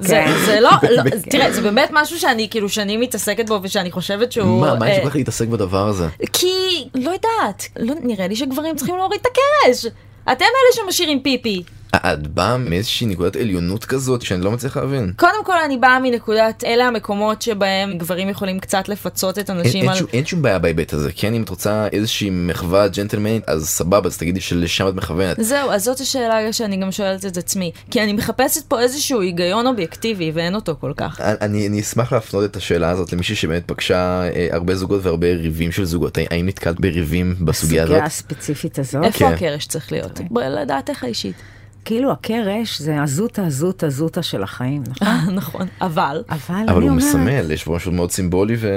זה, 0.00 0.08
כן. 0.08 0.32
זה 0.46 0.60
לא, 0.60 0.70
לא, 0.96 1.02
תראה, 1.30 1.52
זה 1.52 1.62
באמת 1.62 1.88
משהו 1.92 2.18
שאני 2.18 2.48
כאילו 2.50 2.68
שנים 2.68 3.00
מתעסקת 3.00 3.48
בו 3.48 3.58
ושאני 3.62 3.90
חושבת 3.90 4.32
שהוא... 4.32 4.60
מה, 4.60 4.74
מה 4.74 4.90
יש 4.90 4.98
אה, 4.98 5.02
כל 5.02 5.10
כך 5.10 5.16
להתעסק 5.16 5.48
בדבר 5.48 5.88
הזה? 5.88 6.08
כי, 6.32 6.88
לא 6.94 7.10
יודעת, 7.10 7.68
לא, 7.78 7.94
נראה 8.02 8.28
לי 8.28 8.36
שגברים 8.36 8.76
צריכים 8.76 8.96
להוריד 8.96 9.20
את 9.20 9.26
הקרש. 9.26 9.86
אתם 10.32 10.44
אלה 10.44 10.84
שמשאירים 10.84 11.22
פיפי. 11.22 11.62
את 11.96 12.26
באה 12.26 12.56
מאיזושהי 12.56 13.06
נקודת 13.06 13.36
עליונות 13.36 13.84
כזאת 13.84 14.22
שאני 14.22 14.44
לא 14.44 14.50
מצליח 14.50 14.76
להבין. 14.76 15.12
קודם 15.16 15.44
כל 15.44 15.58
אני 15.64 15.78
באה 15.78 15.98
מנקודת, 16.00 16.64
אלה 16.64 16.86
המקומות 16.86 17.42
שבהם 17.42 17.98
גברים 17.98 18.28
יכולים 18.28 18.60
קצת 18.60 18.88
לפצות 18.88 19.38
את 19.38 19.50
אין, 19.50 19.58
הנשים 19.58 19.80
אין, 19.80 19.90
על... 19.90 19.96
שום, 19.96 20.06
אין 20.12 20.26
שום 20.26 20.42
בעיה 20.42 20.58
בהיבט 20.58 20.92
הזה, 20.92 21.10
כן 21.16 21.34
אם 21.34 21.42
את 21.42 21.48
רוצה 21.48 21.86
איזושהי 21.92 22.30
מחווה 22.30 22.88
ג'נטלמנית 22.88 23.48
אז 23.48 23.68
סבבה 23.68 24.08
אז 24.08 24.18
תגידי 24.18 24.40
שלשם 24.40 24.88
את 24.88 24.94
מכוונת. 24.94 25.36
זהו, 25.40 25.70
אז 25.70 25.84
זאת 25.84 26.00
השאלה 26.00 26.52
שאני 26.52 26.76
גם 26.76 26.92
שואלת 26.92 27.26
את 27.26 27.36
עצמי. 27.36 27.72
כי 27.90 28.02
אני 28.02 28.12
מחפשת 28.12 28.64
פה 28.68 28.80
איזשהו 28.80 29.20
היגיון 29.20 29.66
אובייקטיבי 29.66 30.30
ואין 30.34 30.54
אותו 30.54 30.76
כל 30.80 30.92
כך. 30.96 31.20
אני, 31.20 31.68
אני 31.68 31.80
אשמח 31.80 32.12
להפנות 32.12 32.44
את 32.44 32.56
השאלה 32.56 32.90
הזאת 32.90 33.12
למישהי 33.12 33.36
שבאמת 33.36 33.62
פגשה 33.66 34.22
אה, 34.22 34.48
הרבה 34.50 34.76
זוגות 34.76 35.00
והרבה 35.04 35.26
ריבים 35.26 35.72
של 35.72 35.84
זוגות, 35.84 36.18
האם 36.30 36.46
נתקלת 36.46 36.80
בריבים 36.80 37.34
בסוגיה 37.40 37.82
הזאת? 37.82 37.92
הסוגיה 37.92 38.06
הספציפית 38.06 38.78
הזאת. 38.78 39.04
איפה 39.04 39.18
כן. 39.18 39.34
הקרש 39.34 39.66
צריך 39.66 39.92
להיות? 39.92 40.20
לדעתך 40.30 41.04
האישית. 41.04 41.36
כאילו 41.84 42.12
הקרש 42.12 42.80
זה 42.80 43.02
הזוטה, 43.02 43.46
הזוטה, 43.46 43.90
זוטה 43.90 44.22
של 44.22 44.42
החיים, 44.42 44.82
נכון? 44.88 45.08
נכון, 45.34 45.66
אבל... 45.80 46.22
אבל 46.28 46.64
אבל 46.68 46.82
הוא 46.82 46.90
מסמל, 46.90 47.50
יש 47.50 47.64
בו 47.66 47.74
משהו 47.74 47.92
מאוד 47.92 48.10
סימבולי 48.10 48.56
ו... 48.58 48.68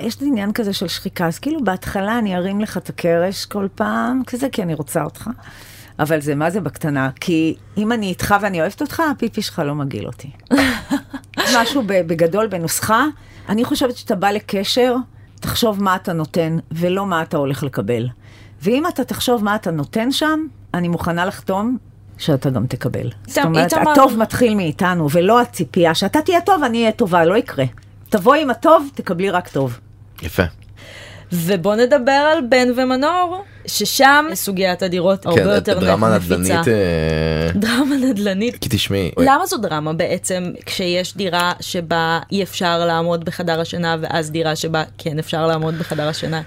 יש 0.00 0.16
עניין 0.20 0.52
כזה 0.52 0.72
של 0.72 0.88
שחיקה, 0.88 1.26
אז 1.26 1.38
כאילו 1.38 1.64
בהתחלה 1.64 2.18
אני 2.18 2.36
ארים 2.36 2.60
לך 2.60 2.76
את 2.76 2.88
הקרש 2.88 3.44
כל 3.44 3.68
פעם, 3.74 4.22
כזה 4.26 4.48
כי 4.52 4.62
אני 4.62 4.74
רוצה 4.74 5.04
אותך. 5.04 5.30
אבל 5.98 6.20
זה 6.20 6.34
מה 6.34 6.50
זה 6.50 6.60
בקטנה, 6.60 7.10
כי 7.20 7.54
אם 7.76 7.92
אני 7.92 8.06
איתך 8.06 8.34
ואני 8.40 8.60
אוהבת 8.60 8.80
אותך, 8.80 9.02
הפיפי 9.10 9.42
שלך 9.42 9.58
לא 9.58 9.74
מגעיל 9.74 10.06
אותי. 10.06 10.30
משהו 11.56 11.82
בגדול, 11.86 12.46
בנוסחה, 12.46 13.04
אני 13.48 13.64
חושבת 13.64 13.96
שאתה 13.96 14.14
בא 14.14 14.30
לקשר, 14.30 14.96
תחשוב 15.40 15.82
מה 15.82 15.96
אתה 15.96 16.12
נותן, 16.12 16.58
ולא 16.72 17.06
מה 17.06 17.22
אתה 17.22 17.36
הולך 17.36 17.62
לקבל. 17.62 18.08
ואם 18.62 18.86
אתה 18.86 19.04
תחשוב 19.04 19.44
מה 19.44 19.54
אתה 19.54 19.70
נותן 19.70 20.12
שם, 20.12 20.46
אני 20.74 20.88
מוכנה 20.88 21.24
לחתום 21.24 21.76
שאתה 22.18 22.50
גם 22.50 22.66
תקבל. 22.66 23.10
זאת 23.26 23.44
אומרת, 23.44 23.72
איתמר- 23.72 23.92
הטוב 23.92 24.18
מתחיל 24.18 24.54
מאיתנו, 24.54 25.10
ולא 25.10 25.40
הציפייה 25.40 25.94
שאתה 25.94 26.20
תהיה 26.22 26.40
טוב, 26.40 26.62
אני 26.64 26.80
אהיה 26.80 26.92
טובה, 26.92 27.24
לא 27.24 27.36
יקרה. 27.36 27.64
תבואי 28.08 28.42
עם 28.42 28.50
הטוב, 28.50 28.90
תקבלי 28.94 29.30
רק 29.30 29.48
טוב. 29.48 29.80
יפה. 30.22 30.42
ובוא 31.32 31.74
נדבר 31.74 32.12
על 32.12 32.38
בן 32.48 32.68
ומנור, 32.76 33.44
ששם 33.66 34.26
סוגיית 34.34 34.82
הדירות 34.82 35.26
הרבה 35.26 35.42
כן, 35.42 35.48
יותר 35.48 35.78
דרמה. 35.78 36.18
נדל"נית. 36.18 36.68
אה, 36.68 37.48
דרמה 37.54 37.96
נדל"נית. 37.96 38.56
כי 38.60 38.68
תשמעי, 38.72 39.10
למה 39.18 39.46
זו 39.46 39.56
דרמה 39.56 39.92
בעצם 39.92 40.52
כשיש 40.66 41.16
דירה 41.16 41.52
שבה 41.60 42.20
אי 42.32 42.42
אפשר 42.42 42.84
לעמוד 42.86 43.24
בחדר 43.24 43.60
השינה 43.60 43.96
ואז 44.00 44.30
דירה 44.30 44.56
שבה 44.56 44.84
כן 44.98 45.18
אפשר 45.18 45.46
לעמוד 45.46 45.78
בחדר 45.78 46.08
השינה? 46.08 46.42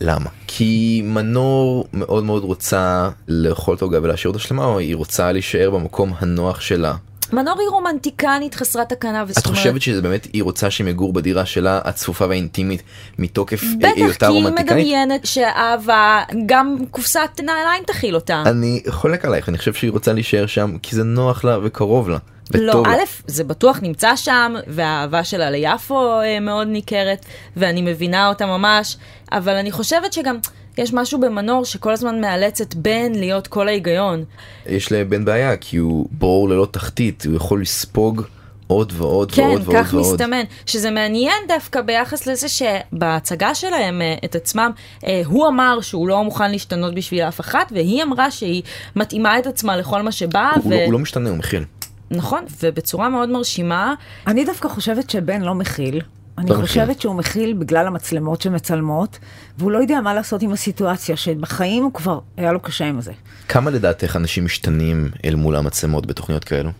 למה? 0.00 0.30
כי 0.46 1.02
מנור 1.04 1.86
מאוד 1.92 2.24
מאוד 2.24 2.42
רוצה 2.44 3.08
לאכול 3.28 3.76
את 3.76 3.82
העוגה 3.82 3.98
ולהשאיר 4.02 4.32
אותה 4.32 4.42
שלמה, 4.42 4.64
או 4.64 4.78
היא 4.78 4.96
רוצה 4.96 5.32
להישאר 5.32 5.70
במקום 5.70 6.12
הנוח 6.18 6.60
שלה. 6.60 6.94
מנור 7.34 7.60
היא 7.60 7.68
רומנטיקנית 7.68 8.54
חסרת 8.54 8.88
תקנה 8.88 9.22
את 9.22 9.28
וזאת 9.28 9.46
אומרת, 9.46 9.58
חושבת 9.58 9.82
שזה 9.82 10.02
באמת 10.02 10.28
היא 10.32 10.42
רוצה 10.42 10.70
שהם 10.70 10.88
יגור 10.88 11.12
בדירה 11.12 11.46
שלה 11.46 11.80
הצפופה 11.84 12.26
והאינטימית 12.26 12.82
מתוקף 13.18 13.62
אה, 13.62 13.68
בטח 13.78 13.90
היותה 13.96 14.26
כי 14.26 14.32
היא? 14.32 14.44
מדמיינת 14.44 15.26
שאהבה 15.26 16.22
גם 16.46 16.76
קופסת 16.90 17.40
נעליים 17.42 17.82
תכיל 17.86 18.14
אותה. 18.14 18.42
אני 18.46 18.82
חולק 18.88 19.24
עלייך, 19.24 19.48
אני 19.48 19.58
חושב 19.58 19.74
שהיא 19.74 19.90
רוצה 19.90 20.12
להישאר 20.12 20.46
שם 20.46 20.76
כי 20.82 20.96
זה 20.96 21.04
נוח 21.04 21.44
לה 21.44 21.58
וקרוב 21.62 22.08
לה. 22.08 22.18
לא. 22.54 22.82
א', 22.86 22.98
זה 23.26 23.44
בטוח 23.44 23.78
נמצא 23.82 24.16
שם, 24.16 24.54
והאהבה 24.66 25.24
שלה 25.24 25.50
ליפו 25.50 26.20
אה, 26.20 26.40
מאוד 26.40 26.68
ניכרת, 26.68 27.24
ואני 27.56 27.82
מבינה 27.82 28.28
אותה 28.28 28.46
ממש, 28.46 28.96
אבל 29.32 29.54
אני 29.54 29.72
חושבת 29.72 30.12
שגם 30.12 30.36
יש 30.78 30.92
משהו 30.92 31.20
במנור 31.20 31.64
שכל 31.64 31.92
הזמן 31.92 32.20
מאלץ 32.20 32.60
את 32.60 32.74
בן 32.74 33.12
להיות 33.14 33.46
כל 33.46 33.68
ההיגיון. 33.68 34.24
יש 34.66 34.92
לבן 34.92 35.24
בעיה 35.24 35.56
כי 35.56 35.76
הוא 35.76 36.06
בור 36.10 36.48
ללא 36.48 36.68
תחתית, 36.70 37.26
הוא 37.26 37.36
יכול 37.36 37.62
לספוג 37.62 38.22
עוד 38.66 38.92
ועוד 38.96 39.32
כן, 39.32 39.42
ועוד 39.42 39.62
ועוד 39.64 39.76
כך 39.76 39.94
ועוד. 39.94 40.12
מסתמן. 40.12 40.42
שזה 40.66 40.90
מעניין 40.90 41.36
דווקא 41.48 41.80
ביחס 41.80 42.26
לזה 42.26 42.46
שבהצגה 42.48 43.54
שלהם 43.54 44.02
אה, 44.02 44.14
את 44.24 44.34
עצמם, 44.34 44.70
אה, 45.06 45.22
הוא 45.26 45.48
אמר 45.48 45.78
שהוא 45.80 46.08
לא 46.08 46.24
מוכן 46.24 46.50
להשתנות 46.50 46.94
בשביל 46.94 47.22
אף 47.22 47.40
אחת, 47.40 47.72
והיא 47.74 48.02
אמרה 48.02 48.30
שהיא 48.30 48.62
מתאימה 48.96 49.38
את 49.38 49.46
עצמה 49.46 49.76
לכל 49.76 50.02
מה 50.02 50.12
שבא, 50.12 50.50
הוא, 50.62 50.72
לא, 50.72 50.84
הוא 50.84 50.92
לא 50.92 50.98
משתנה, 50.98 51.30
הוא 51.30 51.38
מכיל. 51.38 51.64
נכון, 52.10 52.44
ובצורה 52.62 53.08
מאוד 53.08 53.28
מרשימה. 53.28 53.94
אני 54.26 54.44
דווקא 54.44 54.68
חושבת 54.68 55.10
שבן 55.10 55.42
לא 55.42 55.54
מכיל. 55.54 56.00
אני. 56.38 56.54
חושבת 56.54 57.00
שהוא 57.00 57.14
מכיל 57.14 57.52
בגלל 57.52 57.86
המצלמות 57.86 58.40
שמצלמות, 58.40 59.18
והוא 59.58 59.70
לא 59.70 59.78
יודע 59.78 60.00
מה 60.00 60.14
לעשות 60.14 60.42
עם 60.42 60.52
הסיטואציה, 60.52 61.16
שבחיים 61.16 61.84
הוא 61.84 61.92
כבר, 61.92 62.18
היה 62.36 62.52
לו 62.52 62.60
קשה 62.60 62.84
עם 62.84 63.00
זה. 63.00 63.12
כמה 63.48 63.70
לדעתך 63.70 64.16
אנשים 64.16 64.44
משתנים 64.44 65.10
אל 65.24 65.34
מול 65.34 65.56
המצלמות 65.56 66.06
בתוכניות 66.06 66.44
כאלו? 66.44 66.70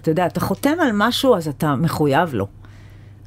אתה 0.00 0.10
יודע, 0.10 0.26
אתה 0.26 0.40
חותם 0.40 0.80
על 0.80 0.90
משהו, 0.94 1.36
אז 1.36 1.48
אתה 1.48 1.74
מחויב 1.74 2.34
לו. 2.34 2.46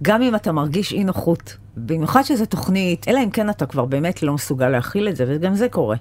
גם 0.04 0.21
אם 0.21 0.36
אתה 0.36 0.51
מרגיש 0.51 0.93
אי 0.93 1.04
נוחות. 1.04 1.58
במיוחד 1.77 2.21
שזו 2.21 2.45
תוכנית, 2.45 3.08
אלא 3.08 3.19
אם 3.23 3.30
כן 3.30 3.49
אתה 3.49 3.65
כבר 3.65 3.86
באמת 3.86 4.23
לא 4.23 4.34
מסוגל 4.34 4.69
להכיל 4.69 5.10
את 5.10 5.15
זה, 5.15 5.25
וגם 5.27 5.56
זה 5.56 5.69
קורה. 5.69 5.95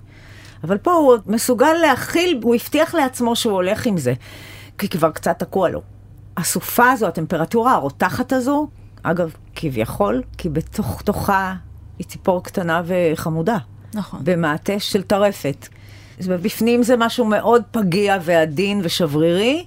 אבל 0.64 0.78
פה 0.78 0.92
הוא 0.92 1.16
מסוגל 1.26 1.72
להכיל, 1.82 2.40
הוא 2.42 2.54
הבטיח 2.54 2.94
לעצמו 2.94 3.36
שהוא 3.36 3.52
הולך 3.52 3.86
עם 3.86 3.98
זה, 3.98 4.14
כי 4.78 4.88
כבר 4.88 5.10
קצת 5.10 5.38
תקוע 5.38 5.68
לו. 5.68 5.82
הסופה 6.36 6.90
הזו, 6.90 7.06
הטמפרטורה 7.06 7.74
הרותחת 7.74 8.32
הזו, 8.32 8.68
אגב, 9.02 9.34
כביכול, 9.54 10.22
כי 10.38 10.48
בתוך 10.48 11.02
תוכה 11.02 11.54
היא 11.98 12.06
ציפור 12.06 12.44
קטנה 12.44 12.82
וחמודה. 12.84 13.56
נכון. 13.94 14.20
במעטה 14.24 14.78
של 14.78 15.02
טרפת. 15.02 15.68
ובפנים 16.22 16.82
זה 16.82 16.96
משהו 16.96 17.24
מאוד 17.24 17.62
פגיע 17.70 18.16
ועדין 18.22 18.80
ושברירי. 18.84 19.64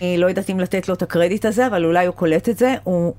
אני 0.00 0.18
לא 0.18 0.26
יודעת 0.26 0.50
אם 0.50 0.60
לתת 0.60 0.88
לו 0.88 0.94
את 0.94 1.02
הקרדיט 1.02 1.44
הזה, 1.44 1.66
אבל 1.66 1.84
אולי 1.84 2.06
הוא 2.06 2.14
קולט 2.14 2.48
את 2.48 2.58
זה, 2.58 2.74
הוא 2.84 3.14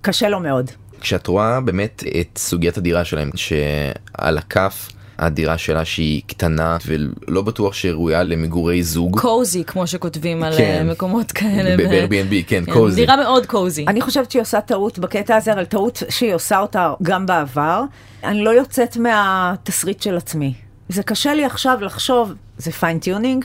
קשה 0.00 0.28
לו 0.28 0.40
מאוד. 0.40 0.70
כשאת 1.00 1.26
רואה 1.26 1.60
באמת 1.60 2.04
את 2.20 2.38
סוגיית 2.38 2.78
הדירה 2.78 3.04
שלהם, 3.04 3.30
שעל 3.34 4.38
הכף 4.38 4.88
הדירה 5.20 5.58
שלה 5.58 5.84
שהיא 5.84 6.22
קטנה 6.26 6.76
ולא 6.86 7.42
בטוח 7.42 7.74
שראויה 7.74 8.22
למגורי 8.22 8.82
זוג. 8.82 9.20
קוזי, 9.20 9.64
כמו 9.64 9.86
שכותבים 9.86 10.42
על 10.42 10.56
כן. 10.56 10.76
אה, 10.78 10.92
מקומות 10.92 11.32
כאלה. 11.32 11.76
ב-Airbnb, 11.76 12.34
כן, 12.46 12.62
כן, 12.66 12.72
cozy. 12.72 13.00
דירה 13.00 13.16
מאוד 13.16 13.46
cozy. 13.46 13.84
אני 13.88 14.00
חושבת 14.00 14.30
שהיא 14.30 14.42
עושה 14.42 14.60
טעות 14.60 14.98
בקטע 14.98 15.36
הזה, 15.36 15.52
אבל 15.52 15.64
טעות 15.64 16.02
שהיא 16.08 16.34
עושה 16.34 16.58
אותה 16.58 16.92
גם 17.02 17.26
בעבר. 17.26 17.82
אני 18.24 18.44
לא 18.44 18.50
יוצאת 18.50 18.96
מהתסריט 18.96 20.02
של 20.02 20.16
עצמי. 20.16 20.54
זה 20.88 21.02
קשה 21.02 21.34
לי 21.34 21.44
עכשיו 21.44 21.78
לחשוב, 21.80 22.32
זה 22.58 22.72
fine-tuning, 22.72 23.44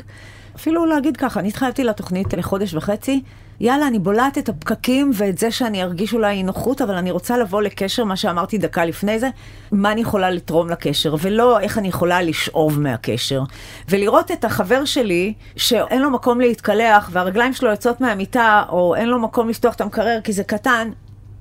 אפילו 0.55 0.85
להגיד 0.85 1.17
ככה, 1.17 1.39
אני 1.39 1.47
התחייבתי 1.47 1.83
לתוכנית 1.83 2.33
לחודש 2.33 2.73
וחצי, 2.73 3.21
יאללה, 3.59 3.87
אני 3.87 3.99
בולעת 3.99 4.37
את 4.37 4.49
הפקקים 4.49 5.11
ואת 5.13 5.37
זה 5.37 5.51
שאני 5.51 5.83
ארגיש 5.83 6.13
אולי 6.13 6.43
נוחות, 6.43 6.81
אבל 6.81 6.95
אני 6.95 7.11
רוצה 7.11 7.37
לבוא 7.37 7.61
לקשר, 7.61 8.03
מה 8.03 8.15
שאמרתי 8.15 8.57
דקה 8.57 8.85
לפני 8.85 9.19
זה, 9.19 9.29
מה 9.71 9.91
אני 9.91 10.01
יכולה 10.01 10.29
לתרום 10.29 10.69
לקשר, 10.69 11.15
ולא 11.21 11.59
איך 11.59 11.77
אני 11.77 11.87
יכולה 11.87 12.21
לשאוב 12.21 12.79
מהקשר. 12.79 13.43
ולראות 13.89 14.31
את 14.31 14.45
החבר 14.45 14.85
שלי, 14.85 15.33
שאין 15.55 16.01
לו 16.01 16.11
מקום 16.11 16.41
להתקלח, 16.41 17.09
והרגליים 17.11 17.53
שלו 17.53 17.69
יוצאות 17.69 18.01
מהמיטה, 18.01 18.63
או 18.69 18.95
אין 18.95 19.09
לו 19.09 19.19
מקום 19.19 19.49
לפתוח 19.49 19.75
את 19.75 19.81
המקרר 19.81 20.19
כי 20.23 20.33
זה 20.33 20.43
קטן, 20.43 20.89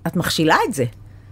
את 0.07 0.16
מכשילה 0.16 0.57
את 0.68 0.74
זה. 0.74 0.85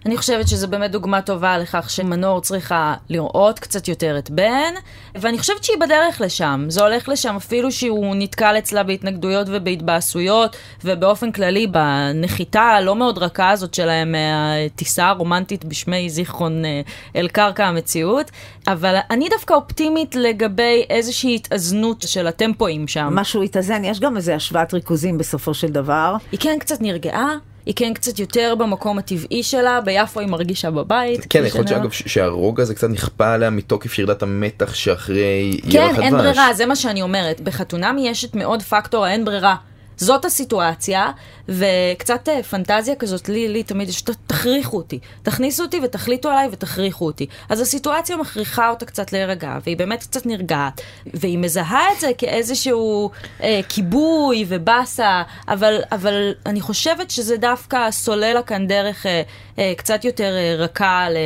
אני 0.07 0.17
חושבת 0.17 0.49
שזו 0.49 0.69
באמת 0.69 0.91
דוגמה 0.91 1.23
טובה 1.23 1.59
לכך 1.59 1.91
שמנור 1.91 2.41
צריכה 2.41 2.95
לראות 3.09 3.59
קצת 3.59 3.89
יותר 3.89 4.19
את 4.19 4.31
בן, 4.31 4.75
ואני 5.15 5.39
חושבת 5.39 5.65
שהיא 5.65 5.77
בדרך 5.81 6.21
לשם. 6.21 6.65
זה 6.69 6.83
הולך 6.83 7.09
לשם 7.09 7.37
אפילו 7.37 7.73
שהוא 7.73 8.17
נתקל 8.17 8.55
אצלה 8.59 8.83
בהתנגדויות 8.83 9.47
ובהתבאסויות, 9.51 10.57
ובאופן 10.85 11.33
כללי 11.33 11.67
בנחיתה 11.67 12.63
הלא 12.63 12.97
מאוד 12.97 13.19
רכה 13.19 13.51
הזאת 13.51 13.75
שלהם 13.75 14.13
מהטיסה 14.13 15.09
הרומנטית 15.09 15.65
בשמי 15.65 16.11
זיכרון 16.11 16.65
אה, 16.65 16.81
אל 17.17 17.29
קרקע 17.29 17.67
המציאות. 17.67 18.31
אבל 18.67 18.97
אני 19.11 19.29
דווקא 19.29 19.55
אופטימית 19.55 20.15
לגבי 20.15 20.85
איזושהי 20.91 21.35
התאזנות 21.35 22.05
של 22.07 22.27
הטמפואים 22.27 22.89
שם. 22.89 23.09
משהו 23.13 23.43
התאזן, 23.43 23.85
יש 23.85 24.01
גם 24.01 24.17
איזה 24.17 24.35
השוואת 24.35 24.75
ריכוזים 24.75 25.19
בסופו 25.19 25.55
של 25.55 25.69
דבר. 25.69 26.17
היא 26.33 26.41
כן 26.41 26.57
קצת 26.61 26.81
נרגעה. 26.81 27.52
היא 27.67 27.75
כן 27.77 27.95
קצת 27.95 28.19
יותר 28.19 28.55
במקום 28.59 28.99
הטבעי 28.99 29.43
שלה, 29.43 29.81
ביפו 29.81 30.21
היא 30.21 30.29
מרגישה 30.29 30.71
בבית. 30.71 31.27
כן, 31.31 31.45
יכול 31.47 31.61
להיות 31.61 31.69
שאגב 31.69 31.91
שהרוגע 31.91 32.63
הזה 32.63 32.75
קצת 32.75 32.91
נכפה 32.91 33.35
עליה 33.35 33.51
מתוקף 33.51 33.99
ירידת 33.99 34.23
המתח 34.23 34.75
שאחרי 34.75 35.61
כן, 35.63 35.69
ירח 35.69 35.85
הדבש. 35.85 35.97
כן, 35.97 36.03
אין 36.03 36.17
ברירה, 36.17 36.55
זה 36.55 36.67
מה 36.67 36.77
שאני 36.77 37.03
אומרת. 37.03 37.41
בחתונמי 37.41 38.09
יש 38.09 38.25
את 38.25 38.35
מאוד 38.35 38.63
פקטור 38.63 39.05
האין 39.05 39.25
ברירה. 39.25 39.57
זאת 40.03 40.25
הסיטואציה, 40.25 41.11
וקצת 41.49 42.29
אה, 42.29 42.43
פנטזיה 42.43 42.95
כזאת, 42.97 43.29
לי, 43.29 43.49
לי 43.49 43.63
תמיד 43.63 43.89
יש, 43.89 44.03
תכריחו 44.27 44.77
אותי. 44.77 44.99
תכניסו 45.23 45.63
אותי 45.63 45.81
ותחליטו 45.83 46.31
עליי 46.31 46.49
ותכריחו 46.53 47.07
אותי. 47.07 47.27
אז 47.49 47.61
הסיטואציה 47.61 48.17
מכריחה 48.17 48.71
אותה 48.71 48.87
קצת 48.87 49.13
להירגע, 49.13 49.59
והיא 49.65 49.77
באמת 49.77 50.03
קצת 50.03 50.27
נרגעת, 50.27 50.81
והיא 51.15 51.39
מזהה 51.39 51.93
את 51.93 52.01
זה 52.01 52.11
כאיזשהו 52.19 53.11
אה, 53.43 53.61
כיבוי 53.69 54.45
ובאסה, 54.49 55.23
אבל, 55.49 55.81
אבל 55.93 56.33
אני 56.47 56.61
חושבת 56.61 57.11
שזה 57.11 57.37
דווקא 57.37 57.91
סולל 57.91 58.33
לה 58.33 58.43
כאן 58.43 58.67
דרך 58.67 59.07
אה, 59.07 59.23
אה, 59.59 59.73
קצת 59.77 60.05
יותר 60.05 60.33
אה, 60.37 60.55
רכה 60.59 61.11
ל, 61.11 61.17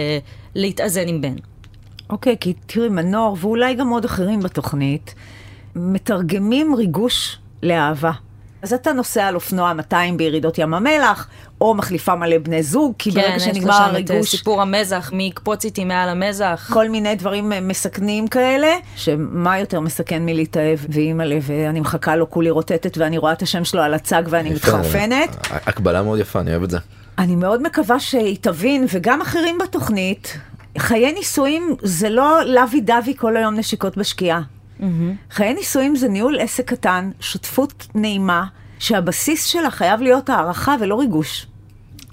להתאזן 0.55 1.09
עם 1.09 1.21
בן. 1.21 1.35
אוקיי, 2.11 2.33
okay, 2.33 2.37
כי 2.37 2.55
תראי, 2.67 2.89
מנור, 2.89 3.37
ואולי 3.41 3.75
גם 3.75 3.89
עוד 3.89 4.05
אחרים 4.05 4.41
בתוכנית, 4.41 5.15
מתרגמים 5.77 6.75
ריגוש 6.75 7.39
לאהבה. 7.62 8.26
אז 8.67 8.73
אתה 8.73 8.93
נוסע 8.93 9.27
על 9.27 9.35
אופנוע 9.35 9.73
200 9.73 10.17
בירידות 10.17 10.59
ים 10.59 10.75
המלח, 10.75 11.29
או 11.61 11.75
מחליפה 11.75 12.15
מלא 12.15 12.39
בני 12.39 12.63
זוג, 12.63 12.95
כי 12.99 13.13
כן, 13.13 13.21
ברגע 13.21 13.39
שנגמר 13.39 13.75
הריגוש... 13.75 14.11
כן, 14.11 14.19
יש 14.19 14.35
את 14.35 14.39
סיפור 14.39 14.63
המזח, 14.63 15.11
מי 15.13 15.23
יקפוץ 15.23 15.65
איתי 15.65 15.85
מעל 15.85 16.09
המזח. 16.09 16.71
כל 16.73 16.89
מיני 16.89 17.15
דברים 17.15 17.53
אה, 17.53 17.61
מסכנים 17.61 18.29
כאלה, 18.29 18.69
שמה 18.97 19.59
יותר 19.59 19.81
מסכן 19.81 20.27
מלהתאהב, 20.27 20.79
ואימא'לה, 20.89 21.39
ואני 21.43 21.81
מחכה 21.81 22.17
לו 22.17 22.31
כולי 22.31 22.51
רוטטת, 22.51 22.99
ואני 22.99 23.19
רואה 23.19 23.33
את 23.33 23.43
השם 23.43 23.65
שלו 23.65 23.83
על 23.83 23.95
הצג 23.95 24.23
ואני 24.29 24.51
מתחרפנת. 24.51 25.37
הקבלה 25.51 26.03
מאוד 26.03 26.19
יפה, 26.19 26.41
אני 26.41 26.51
אוהב 26.51 26.63
את 26.63 26.71
זה. 26.71 26.79
אני 27.19 27.37
מאוד 27.37 27.63
מקווה 27.63 28.01
שהיא 28.01 28.37
תבין, 28.41 28.87
וגם 28.93 29.21
אחרים 29.21 29.59
בתוכנית, 29.63 30.39
חיי 30.79 31.13
נישואים 31.13 31.77
זה 31.83 32.11
לא 32.11 32.41
לוי 32.45 32.81
דווי 32.81 33.15
כל 33.17 33.37
היום 33.37 33.55
נשיקות 33.55 33.97
בשקיעה. 33.97 34.41
Mm-hmm. 34.81 34.85
חיי 35.31 35.55
נישואים 35.55 35.97
זה 35.97 36.09
ניהול 36.09 36.41
עסק 36.41 36.71
קטן, 36.71 37.11
שותפות 37.21 37.87
נעימה, 37.95 38.47
שהבסיס 38.79 39.45
שלה 39.45 39.71
חייב 39.71 40.01
להיות 40.01 40.29
הערכה 40.29 40.77
ולא 40.81 41.01
ריגוש. 41.01 41.47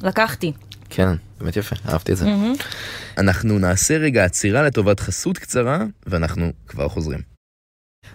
לקחתי. 0.01 0.53
כן, 0.89 1.09
באמת 1.39 1.57
יפה, 1.57 1.75
אהבתי 1.89 2.11
את 2.11 2.17
זה. 2.17 2.25
Mm-hmm. 2.25 2.63
אנחנו 3.17 3.59
נעשה 3.59 3.97
רגע 3.97 4.25
עצירה 4.25 4.63
לטובת 4.63 4.99
חסות 4.99 5.37
קצרה, 5.37 5.83
ואנחנו 6.07 6.51
כבר 6.67 6.89
חוזרים. 6.89 7.19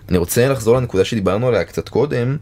אני 0.08 0.18
רוצה 0.18 0.48
לחזור 0.48 0.76
לנקודה 0.76 1.04
שדיברנו 1.04 1.48
עליה 1.48 1.64
קצת 1.64 1.88
קודם, 1.88 2.37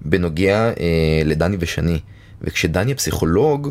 בנוגע 0.00 0.68
אה, 0.68 1.22
לדני 1.24 1.56
ושני. 1.60 2.00
וכשדני 2.42 2.92
הפסיכולוג, 2.92 3.70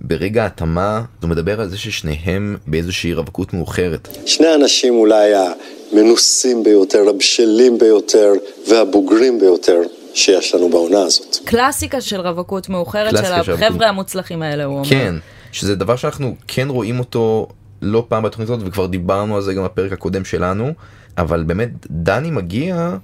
ברגע 0.00 0.42
ההתאמה, 0.42 1.02
הוא 1.22 1.30
מדבר 1.30 1.60
על 1.60 1.68
זה 1.68 1.78
ששניהם 1.78 2.56
באיזושהי 2.66 3.14
רווקות 3.14 3.54
מאוחרת. 3.54 4.08
שני 4.26 4.46
האנשים 4.46 4.94
אולי 4.94 5.32
המנוסים 5.34 6.62
ביותר, 6.62 7.08
הבשלים 7.08 7.78
ביותר 7.78 8.32
והבוגרים 8.68 9.40
ביותר 9.40 9.80
שיש 10.14 10.54
לנו 10.54 10.68
בעונה 10.68 11.02
הזאת. 11.02 11.36
קלאסיקה 11.44 12.00
של 12.00 12.20
רווקות 12.20 12.68
מאוחרת 12.68 13.16
של 13.16 13.52
החבר'ה 13.52 13.88
המוצלחים 13.88 14.42
האלה, 14.42 14.64
הוא 14.64 14.74
אומר. 14.74 14.88
כן, 14.88 15.14
שזה 15.52 15.76
דבר 15.76 15.96
שאנחנו 15.96 16.34
כן 16.48 16.68
רואים 16.68 16.98
אותו 16.98 17.48
לא 17.82 18.04
פעם 18.08 18.22
בתוכנית 18.22 18.48
הזאת, 18.48 18.60
וכבר 18.66 18.86
דיברנו 18.86 19.36
על 19.36 19.42
זה 19.42 19.54
גם 19.54 19.64
בפרק 19.64 19.92
הקודם 19.92 20.24
שלנו, 20.24 20.72
אבל 21.18 21.42
באמת 21.42 21.70
דני 21.90 22.30
מגיע... 22.30 22.96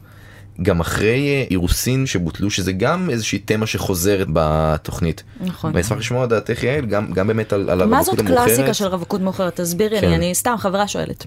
גם 0.62 0.80
אחרי 0.80 1.28
אה, 1.28 1.44
אירוסין 1.50 2.06
שבוטלו, 2.06 2.50
שזה 2.50 2.72
גם 2.72 3.10
איזושהי 3.10 3.38
תמה 3.38 3.66
שחוזרת 3.66 4.26
בתוכנית. 4.32 5.22
נכון. 5.40 5.70
ואני 5.70 5.80
אשמח 5.80 5.98
לשמוע 5.98 6.26
דעתך 6.26 6.62
יעל, 6.62 6.86
גם, 6.86 7.12
גם 7.12 7.26
באמת 7.26 7.52
על, 7.52 7.70
על 7.70 7.80
הרווקות 7.80 8.18
המאוחרת. 8.18 8.38
מה 8.38 8.44
זאת 8.44 8.46
קלאסיקה 8.46 8.74
של 8.74 8.86
רווקות 8.86 9.20
מאוחרת? 9.20 9.60
תסבירי 9.60 10.00
כן. 10.00 10.08
לי, 10.08 10.16
אני 10.16 10.34
סתם 10.34 10.54
חברה 10.58 10.88
שואלת. 10.88 11.26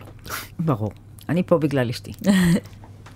ברור, 0.60 0.92
אני 1.30 1.44
פה 1.44 1.58
בגלל 1.58 1.90
אשתי. 1.90 2.12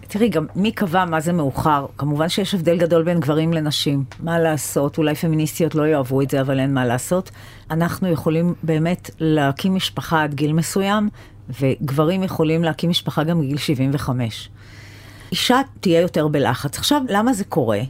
תראי, 0.07 0.29
גם 0.29 0.45
מי 0.55 0.71
קבע 0.71 1.05
מה 1.05 1.19
זה 1.19 1.33
מאוחר? 1.33 1.85
כמובן 1.97 2.29
שיש 2.29 2.53
הבדל 2.53 2.77
גדול 2.77 3.03
בין 3.03 3.19
גברים 3.19 3.53
לנשים. 3.53 4.03
מה 4.19 4.39
לעשות? 4.39 4.97
אולי 4.97 5.15
פמיניסטיות 5.15 5.75
לא 5.75 5.87
יאהבו 5.87 6.21
את 6.21 6.29
זה, 6.29 6.41
אבל 6.41 6.59
אין 6.59 6.73
מה 6.73 6.85
לעשות. 6.85 7.31
אנחנו 7.71 8.07
יכולים 8.07 8.53
באמת 8.63 9.09
להקים 9.19 9.75
משפחה 9.75 10.23
עד 10.23 10.33
גיל 10.33 10.53
מסוים, 10.53 11.09
וגברים 11.59 12.23
יכולים 12.23 12.63
להקים 12.63 12.89
משפחה 12.89 13.23
גם 13.23 13.39
בגיל 13.41 13.57
75. 13.57 14.49
אישה 15.31 15.61
תהיה 15.79 16.01
יותר 16.01 16.27
בלחץ. 16.27 16.77
עכשיו, 16.77 17.01
למה 17.09 17.33
זה 17.33 17.43
קורה? 17.43 17.81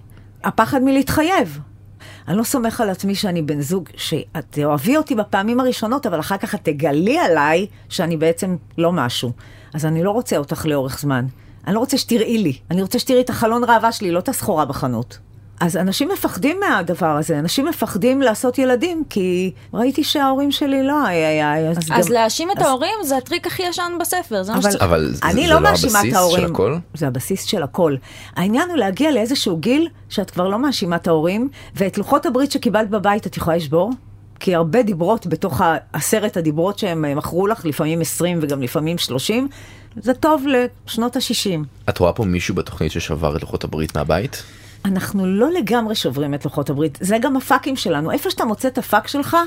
הפחד 0.43 0.82
מלהתחייב. 0.84 1.60
אני 2.28 2.38
לא 2.38 2.43
סומך 2.43 2.82
על 2.82 2.89
עצמי 2.89 3.15
שאני 3.15 3.41
בן 3.41 3.62
זוג, 3.62 3.89
שאת 3.97 4.45
תאהבי 4.50 4.97
אותי 4.97 5.15
בפעמים 5.15 5.60
הראשונות, 5.60 6.06
אבל 6.06 6.19
אחר 6.19 6.38
כך 6.38 6.56
את 6.56 6.60
תגלי 6.63 7.19
עליי 7.19 7.67
שאני 7.89 8.17
בעצם 8.17 8.56
לא 8.78 8.91
משהו. 8.91 9.32
אז 9.73 9.86
אני 9.86 10.04
לא 10.04 10.12
רוצה 10.12 10.38
אותך 10.38 10.65
לאורך 10.65 11.00
זמן. 11.00 11.26
אני 11.67 11.76
לא 11.76 11.80
רוצה 11.80 11.97
שתראי 11.97 12.38
לי, 12.38 12.58
אני 12.71 12.82
רוצה 12.82 13.00
שתראי 13.00 13.21
את 13.21 13.30
החלון 13.30 13.63
ראווה 13.63 13.91
שלי, 13.91 14.12
לא 14.12 14.19
את 14.19 14.30
הסחורה 14.30 14.65
בחנות. 14.65 15.19
אז 15.59 15.77
אנשים 15.77 16.09
מפחדים 16.13 16.59
מהדבר 16.59 17.17
הזה, 17.17 17.39
אנשים 17.39 17.65
מפחדים 17.65 18.21
לעשות 18.21 18.57
ילדים, 18.57 19.03
כי 19.09 19.51
ראיתי 19.73 20.03
שההורים 20.03 20.51
שלי 20.51 20.83
לא 20.83 21.07
איי 21.07 21.43
איי. 21.43 21.69
אז, 21.69 21.77
אז 21.77 22.07
גם, 22.07 22.13
להאשים 22.13 22.51
את 22.51 22.57
אז... 22.57 22.65
ההורים 22.65 22.95
זה 23.05 23.17
הטריק 23.17 23.47
הכי 23.47 23.63
ישן 23.63 23.91
בספר, 23.99 24.43
זה 24.43 24.51
אבל, 24.51 24.61
מה 24.61 24.71
שצריך. 24.71 24.83
אבל 24.83 25.11
זה, 25.13 25.25
אני 25.25 25.41
זה 25.41 25.47
לא, 25.47 25.55
לא 25.55 25.61
מאשימה 25.61 25.99
את 26.09 26.13
ההורים. 26.13 26.45
של 26.45 26.51
הכל? 26.51 26.77
זה 26.93 27.07
הבסיס 27.07 27.43
של 27.43 27.63
הכל. 27.63 27.95
העניין 28.35 28.69
הוא 28.69 28.77
להגיע 28.77 29.11
לאיזשהו 29.11 29.57
גיל 29.57 29.89
שאת 30.09 30.31
כבר 30.31 30.47
לא 30.47 30.59
מאשימה 30.59 30.95
את 30.95 31.07
ההורים, 31.07 31.49
ואת 31.75 31.97
לוחות 31.97 32.25
הברית 32.25 32.51
שקיבלת 32.51 32.89
בבית 32.89 33.27
את 33.27 33.37
יכולה 33.37 33.57
לשבור. 33.57 33.91
כי 34.39 34.55
הרבה 34.55 34.83
דיברות 34.83 35.27
בתוך 35.27 35.61
עשרת 35.93 36.37
הדיברות 36.37 36.79
שהם 36.79 37.17
מכרו 37.17 37.47
לך, 37.47 37.65
לפעמים 37.65 38.01
20 38.01 38.39
וגם 38.41 38.61
לפעמים 38.61 38.97
30, 38.97 39.47
זה 39.95 40.13
טוב 40.13 40.45
לשנות 40.47 41.15
ה-60. 41.15 41.89
את 41.89 41.97
רואה 41.97 42.13
פה 42.13 42.23
מישהו 42.23 42.55
בתוכנית 42.55 42.91
ששבר 42.91 43.35
את 43.35 43.41
לוחות 43.41 43.63
הברית 43.63 43.97
מהבית? 43.97 44.43
אנחנו 44.85 45.25
לא 45.25 45.51
לגמרי 45.51 45.95
שוברים 45.95 46.33
את 46.33 46.45
לוחות 46.45 46.69
הברית, 46.69 46.97
זה 47.01 47.17
גם 47.17 47.37
הפאקים 47.37 47.75
שלנו. 47.75 48.11
איפה 48.11 48.29
שאתה 48.29 48.45
מוצא 48.45 48.67
את 48.67 48.77
הפאק 48.77 49.07
שלך, 49.07 49.37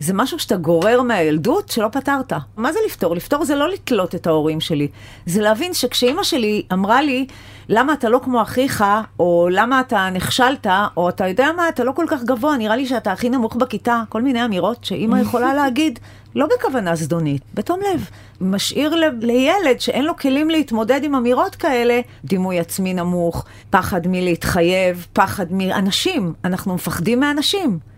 זה 0.00 0.14
משהו 0.14 0.38
שאתה 0.38 0.56
גורר 0.56 1.02
מהילדות 1.02 1.68
שלא 1.68 1.88
פתרת. 1.92 2.32
מה 2.56 2.72
זה 2.72 2.78
לפתור? 2.86 3.14
לפתור 3.14 3.44
זה 3.44 3.54
לא 3.54 3.68
לתלות 3.68 4.14
את 4.14 4.26
ההורים 4.26 4.60
שלי. 4.60 4.88
זה 5.26 5.42
להבין 5.42 5.74
שכשאימא 5.74 6.22
שלי 6.22 6.62
אמרה 6.72 7.02
לי, 7.02 7.26
למה 7.68 7.92
אתה 7.92 8.08
לא 8.08 8.20
כמו 8.24 8.42
אחיך, 8.42 8.84
או 9.18 9.48
למה 9.50 9.80
אתה 9.80 10.08
נכשלת, 10.12 10.66
או 10.96 11.08
אתה 11.08 11.28
יודע 11.28 11.48
מה, 11.56 11.68
אתה 11.68 11.84
לא 11.84 11.92
כל 11.92 12.04
כך 12.08 12.22
גבוה, 12.22 12.56
נראה 12.56 12.76
לי 12.76 12.86
שאתה 12.86 13.12
הכי 13.12 13.28
נמוך 13.28 13.56
בכיתה, 13.56 14.02
כל 14.08 14.22
מיני 14.22 14.44
אמירות 14.44 14.84
שאימא 14.84 15.16
יכולה 15.22 15.54
להגיד, 15.54 15.98
לא 16.34 16.46
בכוונה 16.56 16.94
זדונית, 16.94 17.42
בתום 17.54 17.80
לב. 17.94 18.10
משאיר 18.40 18.94
ל- 18.94 19.04
לילד 19.20 19.80
שאין 19.80 20.04
לו 20.04 20.16
כלים 20.16 20.50
להתמודד 20.50 21.00
עם 21.04 21.14
אמירות 21.14 21.54
כאלה, 21.54 22.00
דימוי 22.24 22.60
עצמי 22.60 22.94
נמוך, 22.94 23.44
פחד 23.70 24.00
מלהתחייב, 24.06 25.06
פחד 25.12 25.46
מאנשים. 25.52 26.32
אנחנו 26.44 26.74
מפחדים 26.74 27.20
מאנשים. 27.20 27.89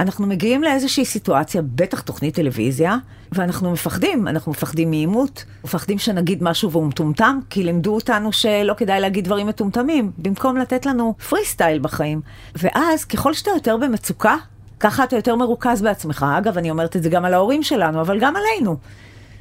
אנחנו 0.00 0.26
מגיעים 0.26 0.62
לאיזושהי 0.62 1.04
סיטואציה, 1.04 1.62
בטח 1.62 2.00
תוכנית 2.00 2.34
טלוויזיה, 2.34 2.96
ואנחנו 3.32 3.72
מפחדים, 3.72 4.28
אנחנו 4.28 4.52
מפחדים 4.52 4.90
מעימות, 4.90 5.44
מפחדים 5.64 5.98
שנגיד 5.98 6.42
משהו 6.42 6.70
והוא 6.70 6.86
מטומטם, 6.86 7.38
כי 7.50 7.64
לימדו 7.64 7.94
אותנו 7.94 8.32
שלא 8.32 8.74
כדאי 8.76 9.00
להגיד 9.00 9.24
דברים 9.24 9.46
מטומטמים, 9.46 10.10
במקום 10.18 10.56
לתת 10.56 10.86
לנו 10.86 11.14
פרי 11.28 11.44
סטייל 11.44 11.78
בחיים. 11.78 12.20
ואז, 12.54 13.04
ככל 13.04 13.34
שאתה 13.34 13.50
יותר 13.50 13.76
במצוקה, 13.76 14.36
ככה 14.80 15.04
אתה 15.04 15.16
יותר 15.16 15.36
מרוכז 15.36 15.82
בעצמך. 15.82 16.26
אגב, 16.38 16.58
אני 16.58 16.70
אומרת 16.70 16.96
את 16.96 17.02
זה 17.02 17.08
גם 17.08 17.24
על 17.24 17.34
ההורים 17.34 17.62
שלנו, 17.62 18.00
אבל 18.00 18.18
גם 18.20 18.34
עלינו. 18.36 18.76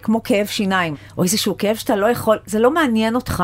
כמו 0.04 0.24
כאב 0.24 0.46
שיניים, 0.46 0.96
או 1.18 1.24
איזשהו 1.24 1.58
כאב 1.58 1.76
שאתה 1.76 1.96
לא 1.96 2.06
יכול, 2.06 2.38
זה 2.46 2.60
לא 2.60 2.72
מעניין 2.72 3.16
אותך 3.16 3.44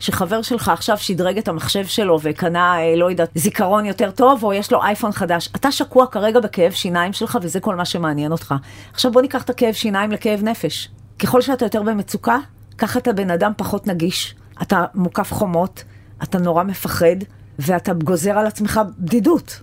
שחבר 0.00 0.42
שלך 0.42 0.68
עכשיו 0.68 0.98
שדרג 0.98 1.38
את 1.38 1.48
המחשב 1.48 1.86
שלו 1.86 2.18
וקנה, 2.22 2.78
אה, 2.78 2.96
לא 2.96 3.10
יודעת, 3.10 3.30
זיכרון 3.34 3.84
יותר 3.84 4.10
טוב, 4.10 4.44
או 4.44 4.52
יש 4.52 4.72
לו 4.72 4.82
אייפון 4.82 5.12
חדש. 5.12 5.48
אתה 5.56 5.72
שקוע 5.72 6.06
כרגע 6.06 6.40
בכאב 6.40 6.72
שיניים 6.72 7.12
שלך, 7.12 7.38
וזה 7.42 7.60
כל 7.60 7.74
מה 7.74 7.84
שמעניין 7.84 8.32
אותך. 8.32 8.54
עכשיו 8.92 9.12
בוא 9.12 9.22
ניקח 9.22 9.42
את 9.42 9.50
הכאב 9.50 9.74
שיניים 9.74 10.12
לכאב 10.12 10.42
נפש. 10.42 10.88
ככל 11.18 11.40
שאתה 11.40 11.64
יותר 11.64 11.82
במצוקה, 11.82 12.38
ככה 12.78 12.98
אתה 12.98 13.12
בן 13.12 13.30
אדם 13.30 13.52
פחות 13.56 13.86
נגיש. 13.86 14.34
אתה 14.62 14.84
מוקף 14.94 15.32
חומות, 15.32 15.84
אתה 16.22 16.38
נורא 16.38 16.62
מפחד, 16.62 17.16
ואתה 17.58 17.92
גוזר 17.92 18.38
על 18.38 18.46
עצמך 18.46 18.80
בדידות. 18.98 19.60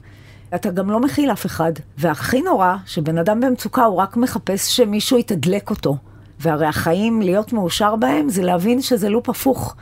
אתה 0.56 0.71
גם 0.71 0.89
לא 0.89 0.99
מכיל 0.99 1.32
אף 1.32 1.45
אחד. 1.45 1.71
והכי 1.97 2.41
נורא, 2.41 2.75
שבן 2.86 3.17
אדם 3.17 3.39
במצוקה 3.39 3.84
הוא 3.84 3.97
רק 3.97 4.17
מחפש 4.17 4.77
שמישהו 4.77 5.17
יתדלק 5.17 5.69
אותו. 5.69 5.97
והרי 6.43 6.67
החיים, 6.67 7.21
להיות 7.21 7.53
מאושר 7.53 7.95
בהם, 7.95 8.29
זה 8.29 8.43
להבין 8.43 8.82
שזה 8.82 9.10
לופ 9.10 9.29
הפוך. 9.29 9.75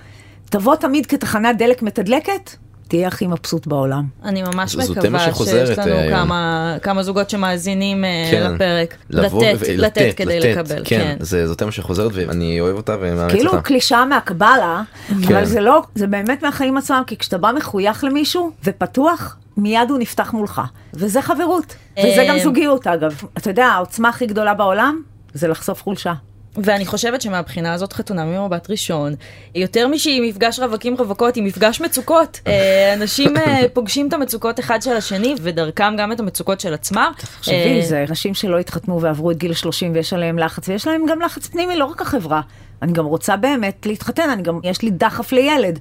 תבוא 0.50 0.76
תמיד 0.76 1.06
כתחנת 1.06 1.58
דלק 1.58 1.82
מתדלקת, 1.82 2.56
תהיה 2.92 3.08
הכי 3.08 3.28
מבסוט 3.28 3.68
בעולם. 3.68 4.04
אני 4.24 4.44
ממש 4.44 4.76
מקווה 4.76 5.34
שיש 5.34 5.78
לנו 5.78 5.92
אה, 5.92 6.10
כמה, 6.10 6.76
כמה 6.82 7.04
זוגות 7.04 7.30
שמאזינים 7.30 8.06
אה, 8.06 8.28
כן, 8.32 8.52
לפרק. 8.54 8.96
לבוא 9.10 9.44
לתת, 9.44 9.60
ו- 9.60 9.64
לתת, 9.78 10.02
לתת 10.02 10.18
כדי 10.18 10.40
לתת, 10.40 10.58
לקבל. 10.58 10.82
כן, 10.86 11.00
כן. 11.00 11.16
זה, 11.20 11.48
זאת 11.48 11.58
תמה 11.58 11.72
שחוזרת 11.72 12.12
ואני 12.16 12.62
אוהב 12.62 12.76
אותה 12.76 12.96
ומאמץ 13.00 13.20
אותה. 13.22 13.34
כאילו 13.34 13.52
קלישאה 13.64 14.06
מהקבלה, 14.06 14.82
כן. 15.08 15.14
אבל 15.36 15.46
זה 15.46 15.62
לא, 15.62 15.82
זה 15.96 16.08
באמת 16.08 16.44
מהחיים 16.44 16.78
עצמם, 16.78 17.04
כי 17.08 17.18
כשאתה 17.18 17.38
בא 17.38 17.52
מחוייך 17.58 18.04
למישהו 18.04 18.52
ופתוח, 18.64 19.38
מיד 19.58 19.90
הוא 19.90 19.98
נפתח 19.98 20.34
מולך. 20.34 20.62
וזה 20.94 21.22
חברות. 21.22 21.76
וזה 21.98 22.26
גם 22.30 22.36
אה, 22.36 22.44
זוגיות 22.44 22.88
אגב. 22.88 23.22
אתה 23.38 23.50
יודע, 23.50 23.66
העוצמה 23.66 24.10
הכי 24.10 24.26
גדולה 24.26 24.54
בעולם 24.54 25.02
זה 25.34 25.48
לחשוף 25.48 25.84
חולשה. 25.84 26.14
ואני 26.56 26.86
חושבת 26.86 27.22
שמהבחינה 27.22 27.74
הזאת 27.74 27.94
חתונה 27.94 28.26
ממבט 28.26 28.70
ראשון, 28.70 29.16
יותר 29.56 29.88
משהיא 29.88 30.22
מפגש 30.30 30.60
רווקים 30.60 30.96
רווקות, 31.00 31.36
היא 31.36 31.44
מפגש 31.44 31.82
מצוקות. 31.82 32.40
אה, 32.48 32.94
אנשים 32.98 33.38
אה, 33.38 33.62
פוגשים 33.74 34.08
את 34.08 34.14
המצוקות 34.14 34.60
אחד 34.60 34.82
של 34.82 34.94
השני, 34.94 35.36
ודרכם 35.42 35.96
גם 35.98 36.12
את 36.12 36.20
המצוקות 36.20 36.60
של 36.60 36.74
עצמם. 36.74 37.12
תחשבי, 37.18 37.86
זה 37.86 38.06
אנשים 38.10 38.34
שלא 38.34 38.60
התחתנו 38.60 39.02
ועברו 39.02 39.32
את 39.32 39.38
גיל 39.38 39.54
30 39.54 39.92
ויש 39.94 40.14
עליהם 40.14 40.40
לחץ, 40.40 40.70
ויש 40.70 40.88
להם 40.88 41.06
גם 41.10 41.22
לחץ 41.22 41.48
פנימי, 41.48 41.76
לא 41.76 41.86
רק 41.86 42.02
החברה. 42.02 42.42
אני 42.82 42.94
גם 42.94 43.06
רוצה 43.06 43.38
באמת 43.38 43.86
להתחתן, 43.86 44.30
אני 44.30 44.44
גם, 44.44 44.60
יש 44.64 44.82
לי 44.82 44.92
דחף 44.92 45.32
לילד. 45.32 45.80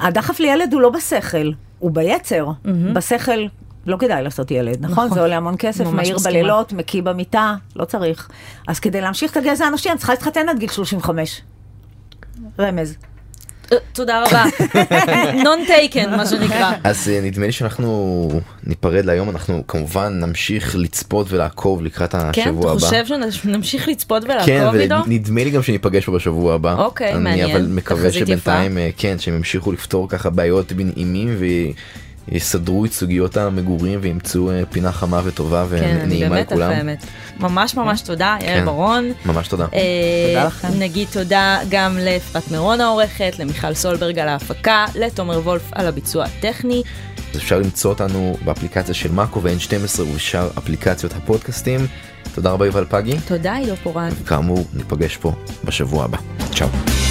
הדחף 0.00 0.40
לילד 0.40 0.72
הוא 0.72 0.80
לא 0.80 0.90
בשכל, 0.90 1.50
הוא 1.78 1.90
ביצר. 1.90 2.46
Mm-hmm. 2.46 2.68
בשכל 2.92 3.46
לא 3.86 3.96
כדאי 3.96 4.22
לעשות 4.22 4.50
ילד, 4.50 4.76
נכון? 4.80 5.04
נכון. 5.04 5.14
זה 5.14 5.20
עולה 5.20 5.36
המון 5.36 5.54
כסף, 5.58 5.84
מהיר 5.84 6.16
מסכימה. 6.16 6.30
בלילות, 6.30 6.72
מקיא 6.72 7.02
במיטה, 7.02 7.54
לא 7.76 7.84
צריך. 7.84 8.28
אז 8.68 8.80
כדי 8.80 9.00
להמשיך 9.00 9.32
את 9.32 9.36
הגזע 9.36 9.64
האנושי, 9.64 9.90
אני 9.90 9.98
צריכה 9.98 10.12
להתחתן 10.12 10.48
עד 10.48 10.58
גיל 10.58 10.68
35. 10.68 11.42
רמז. 12.58 12.96
אה, 13.72 13.76
תודה 13.92 14.24
רבה. 14.24 14.44
נון 15.44 15.58
טייקן, 15.66 16.16
מה 16.16 16.26
שנקרא. 16.26 16.72
אז 16.84 17.08
אה, 17.08 17.20
נדמה 17.22 17.46
לי 17.46 17.52
שאנחנו 17.52 18.28
ניפרד 18.64 19.04
להיום, 19.04 19.30
אנחנו 19.30 19.62
כמובן 19.68 20.20
נמשיך 20.20 20.76
לצפות 20.76 21.32
ולעקוב 21.32 21.82
לקראת 21.82 22.14
השבוע 22.14 22.72
הבא. 22.72 22.80
כן, 22.80 22.86
אתה 22.86 23.04
חושב 23.04 23.30
שנמשיך 23.30 23.88
לצפות 23.88 24.24
ולעקוב 24.24 24.74
איתו? 24.74 24.94
כן, 25.04 25.10
ונדמה 25.10 25.44
לי 25.44 25.50
גם 25.50 25.62
שניפגש 25.62 26.04
פה 26.04 26.12
בשבוע 26.12 26.54
הבא. 26.54 26.74
אוקיי, 26.74 27.14
מעניין. 27.14 27.50
אני 27.50 27.54
אבל 27.54 27.66
מקווה 27.66 28.12
שבינתיים, 28.12 28.78
אה, 28.78 28.90
כן, 28.96 29.18
שהם 29.18 29.34
ימשיכו 29.34 29.72
לפתור 29.72 30.08
ככה 30.08 30.30
בעיות 30.30 30.72
בנעימים 30.72 31.36
יסדרו 32.28 32.84
את 32.84 32.92
סוגיות 32.92 33.36
המגורים 33.36 33.98
וימצאו 34.02 34.50
אה, 34.50 34.62
פינה 34.70 34.92
חמה 34.92 35.20
וטובה 35.24 35.66
כן, 35.70 35.98
ונעימה 36.02 36.40
לכולם. 36.40 36.70
כן, 36.72 36.78
באמת, 36.78 37.04
ממש 37.40 37.74
ממש 37.74 38.00
תודה, 38.00 38.36
יעל 38.40 38.58
כן, 38.58 38.64
ברון. 38.64 39.12
ממש 39.26 39.48
תודה. 39.48 39.66
אה, 39.74 39.80
תודה 40.28 40.44
לכם. 40.44 40.68
נגיד 40.78 41.08
תודה 41.12 41.58
גם 41.68 41.98
לאפרת 41.98 42.50
מירון 42.50 42.80
העורכת, 42.80 43.32
למיכל 43.38 43.74
סולברג 43.74 44.18
על 44.18 44.28
ההפקה, 44.28 44.86
לתומר 44.94 45.38
וולף 45.38 45.70
על 45.72 45.86
הביצוע 45.86 46.24
הטכני. 46.24 46.82
אפשר 47.36 47.58
למצוא 47.58 47.90
אותנו 47.90 48.36
באפליקציה 48.44 48.94
של 48.94 49.12
מאקו 49.12 49.42
ו-N12 49.42 50.00
ובשאר 50.00 50.50
אפליקציות 50.58 51.12
הפודקאסטים. 51.12 51.86
תודה 52.34 52.50
רבה 52.50 52.66
יובל 52.66 52.84
פגי. 52.88 53.16
תודה 53.26 53.56
עידו 53.56 53.76
פורן. 53.76 54.10
וכאמור, 54.22 54.66
ניפגש 54.74 55.16
פה 55.16 55.32
בשבוע 55.64 56.04
הבא. 56.04 56.18
צ'או. 56.54 57.01